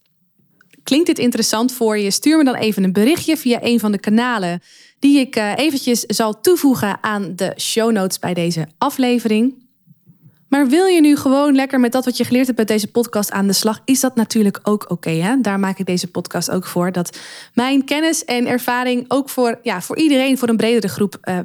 Klinkt 0.88 1.08
dit 1.08 1.20
interessant 1.20 1.72
voor 1.72 1.98
je? 1.98 2.12
Stuur 2.12 2.38
me 2.38 2.44
dan 2.44 2.56
even 2.56 2.84
een 2.84 2.94
berichtje 2.94 3.38
via 3.38 3.60
een 3.62 3.80
van 3.80 3.92
de 3.92 4.00
kanalen 4.00 4.62
die 5.00 5.20
ik 5.20 5.36
uh, 5.36 5.52
eventjes 5.56 6.00
zal 6.02 6.42
toevoegen 6.42 6.98
aan 7.02 7.34
de 7.36 7.54
show 7.58 7.92
notes 7.92 8.20
bij 8.20 8.34
deze 8.34 8.68
aflevering. 8.78 9.66
Maar 10.50 10.68
wil 10.68 10.86
je 10.86 11.02
nu 11.02 11.16
gewoon 11.16 11.56
lekker 11.56 11.80
met 11.80 11.92
dat 11.92 12.06
wat 12.06 12.18
je 12.18 12.24
geleerd 12.24 12.46
hebt 12.46 12.58
met 12.58 12.68
deze 12.68 12.92
podcast 12.92 13.32
aan 13.32 13.48
de 13.48 13.54
slag, 13.54 13.82
is 13.86 14.00
dat 14.00 14.16
natuurlijk 14.16 14.60
ook 14.64 14.86
oké. 14.92 15.38
Daar 15.42 15.60
maak 15.60 15.80
ik 15.80 15.86
deze 15.86 16.08
podcast 16.08 16.52
ook 16.52 16.66
voor. 16.66 16.92
Dat 16.92 17.20
mijn 17.54 17.86
kennis 17.86 18.26
en 18.26 18.48
ervaring 18.48 19.06
ook 19.08 19.30
voor, 19.30 19.60
ja, 19.64 19.82
voor 19.82 19.98
iedereen, 19.98 20.38
voor 20.38 20.50
een 20.50 20.58
bredere 20.58 20.88
groep 20.88 21.18
uh, 21.24 21.40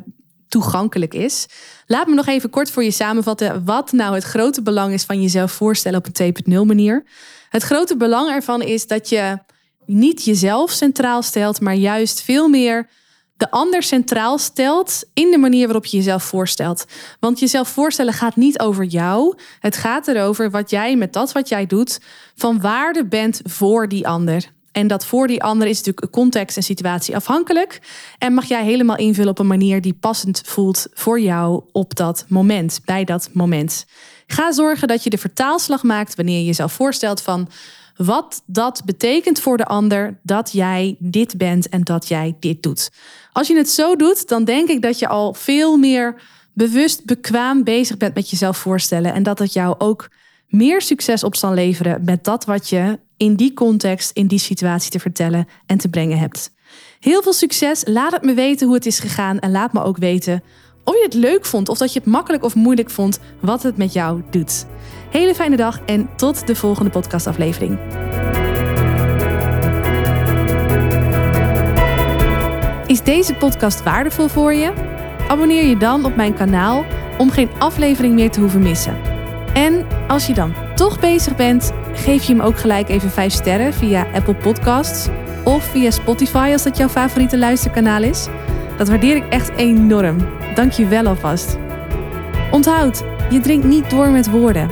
toegankelijk 0.53 1.15
is. 1.15 1.47
Laat 1.87 2.07
me 2.07 2.15
nog 2.15 2.27
even 2.27 2.51
kort 2.51 2.71
voor 2.71 2.85
je 2.85 2.91
samenvatten 2.91 3.65
wat 3.65 3.93
nou 3.93 4.15
het 4.15 4.25
grote 4.25 4.63
belang 4.63 4.93
is 4.93 5.05
van 5.05 5.23
jezelf 5.23 5.53
voorstellen 5.53 5.99
op 5.99 6.07
een 6.13 6.35
2.0 6.51 6.67
manier. 6.67 7.05
Het 7.49 7.63
grote 7.63 7.97
belang 7.97 8.31
ervan 8.31 8.63
is 8.63 8.87
dat 8.87 9.09
je 9.09 9.39
niet 9.87 10.25
jezelf 10.25 10.71
centraal 10.71 11.23
stelt, 11.23 11.61
maar 11.61 11.75
juist 11.75 12.23
veel 12.23 12.49
meer 12.49 12.89
de 13.37 13.51
ander 13.51 13.83
centraal 13.83 14.39
stelt 14.39 15.05
in 15.15 15.31
de 15.31 15.39
manier 15.39 15.65
waarop 15.65 15.85
je 15.85 15.97
jezelf 15.97 16.23
voorstelt. 16.23 16.85
Want 17.21 17.39
jezelf 17.39 17.69
voorstellen 17.69 18.13
gaat 18.13 18.37
niet 18.37 18.59
over 18.61 18.85
jou. 18.85 19.37
Het 19.61 19.77
gaat 19.77 20.09
erover 20.09 20.51
wat 20.51 20.71
jij 20.71 20.97
met 20.97 21.13
dat 21.13 21.33
wat 21.33 21.49
jij 21.49 21.67
doet 21.67 22.01
van 22.35 22.61
waarde 22.61 23.05
bent 23.05 23.41
voor 23.45 23.89
die 23.89 24.09
ander. 24.09 24.51
En 24.73 24.87
dat 24.87 25.07
voor 25.07 25.27
die 25.27 25.43
ander 25.43 25.69
is 25.69 25.77
natuurlijk 25.77 26.13
context 26.13 26.57
en 26.57 26.63
situatie 26.63 27.17
afhankelijk. 27.17 27.81
En 28.19 28.35
mag 28.35 28.45
jij 28.45 28.65
helemaal 28.65 28.97
invullen 28.97 29.31
op 29.31 29.39
een 29.39 29.47
manier 29.47 29.81
die 29.81 29.95
passend 30.01 30.43
voelt 30.45 30.87
voor 30.93 31.21
jou 31.21 31.63
op 31.73 31.95
dat 31.95 32.25
moment, 32.29 32.81
bij 32.85 33.05
dat 33.05 33.29
moment. 33.33 33.87
Ga 34.27 34.53
zorgen 34.53 34.89
dat 34.89 35.05
je 35.05 35.11
de 35.11 35.19
vertaalslag 35.19 35.83
maakt 35.83 36.15
wanneer 36.15 36.39
je 36.39 36.45
jezelf 36.45 36.73
voorstelt 36.73 37.21
van 37.21 37.49
wat 37.97 38.43
dat 38.47 38.83
betekent 38.85 39.41
voor 39.41 39.57
de 39.57 39.65
ander 39.65 40.19
dat 40.23 40.53
jij 40.53 40.97
dit 40.99 41.37
bent 41.37 41.69
en 41.69 41.83
dat 41.83 42.09
jij 42.09 42.37
dit 42.41 42.63
doet. 42.63 42.91
Als 43.33 43.49
je 43.49 43.57
het 43.57 43.71
zo 43.71 43.97
doet, 43.97 44.29
dan 44.29 44.45
denk 44.45 44.69
ik 44.69 44.83
dat 44.83 44.99
je 44.99 45.09
al 45.09 45.35
veel 45.35 45.77
meer 45.77 46.23
bewust, 46.53 47.05
bekwaam 47.05 47.65
bezig 47.65 47.97
bent 47.97 48.15
met 48.15 48.31
jezelf 48.31 48.57
voorstellen 48.57 49.13
en 49.13 49.23
dat 49.23 49.39
het 49.39 49.53
jou 49.53 49.75
ook 49.79 50.09
meer 50.53 50.83
succes 50.83 51.25
op 51.25 51.37
zal 51.37 51.55
leveren 51.55 52.05
met 52.05 52.25
dat 52.25 52.45
wat 52.45 52.69
je 52.69 52.99
in 53.17 53.35
die 53.35 53.55
context, 53.55 54.11
in 54.11 54.27
die 54.27 54.39
situatie 54.39 54.91
te 54.91 54.99
vertellen 54.99 55.49
en 55.67 55.79
te 55.79 55.89
brengen 55.89 56.19
hebt. 56.19 56.53
Heel 57.01 57.23
veel 57.23 57.33
succes. 57.33 57.83
Laat 57.85 58.13
het 58.13 58.23
me 58.23 58.35
weten 58.35 58.67
hoe 58.67 58.77
het 58.77 58.87
is 58.87 58.99
gegaan 58.99 59.39
en 59.39 59.51
laat 59.51 59.73
me 59.73 59.83
ook 59.83 59.97
weten 59.97 60.43
of 60.85 60.95
je 60.95 61.03
het 61.03 61.15
leuk 61.15 61.47
vond 61.47 61.69
of 61.69 61.79
dat 61.79 61.93
je 61.93 61.99
het 61.99 62.09
makkelijk 62.09 62.45
of 62.45 62.55
moeilijk 62.55 62.91
vond 62.91 63.21
wat 63.41 63.63
het 63.63 63.77
met 63.77 63.93
jou 63.93 64.23
doet. 64.31 64.67
Hele 65.11 65.35
fijne 65.35 65.57
dag 65.57 65.81
en 65.87 66.09
tot 66.17 66.47
de 66.47 66.55
volgende 66.55 66.91
podcastaflevering. 66.91 67.79
Is 72.87 73.03
deze 73.03 73.35
podcast 73.35 73.83
waardevol 73.83 74.29
voor 74.29 74.53
je? 74.55 74.73
Abonneer 75.29 75.65
je 75.65 75.77
dan 75.77 76.05
op 76.05 76.17
mijn 76.17 76.35
kanaal 76.35 76.85
om 77.19 77.31
geen 77.31 77.51
aflevering 77.59 78.15
meer 78.15 78.31
te 78.31 78.41
hoeven 78.41 78.63
missen. 78.63 79.12
En 79.55 79.87
als 80.09 80.27
je 80.27 80.35
dan 80.35 80.55
toch 80.75 81.01
bezig 81.01 81.37
bent, 81.37 81.73
geef 81.93 82.23
je 82.23 82.33
hem 82.33 82.43
ook 82.43 82.59
gelijk 82.59 82.89
even 82.89 83.11
5 83.11 83.33
sterren 83.33 83.75
via 83.75 84.07
Apple 84.15 84.35
Podcasts 84.35 85.09
of 85.45 85.65
via 85.65 85.91
Spotify 85.91 86.51
als 86.53 86.63
dat 86.63 86.77
jouw 86.77 86.89
favoriete 86.89 87.39
luisterkanaal 87.39 88.03
is. 88.03 88.27
Dat 88.77 88.89
waardeer 88.89 89.17
ik 89.17 89.29
echt 89.29 89.51
enorm. 89.57 90.17
Dank 90.55 90.73
je 90.73 90.87
wel 90.87 91.07
alvast. 91.07 91.59
Onthoud, 92.51 93.05
je 93.31 93.41
drinkt 93.41 93.67
niet 93.67 93.91
door 93.91 94.09
met 94.09 94.31
woorden, 94.31 94.71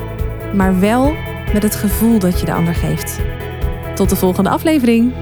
maar 0.54 0.80
wel 0.80 1.14
met 1.52 1.62
het 1.62 1.74
gevoel 1.74 2.18
dat 2.18 2.40
je 2.40 2.46
de 2.46 2.52
ander 2.52 2.74
geeft. 2.74 3.18
Tot 3.94 4.08
de 4.08 4.16
volgende 4.16 4.50
aflevering. 4.50 5.12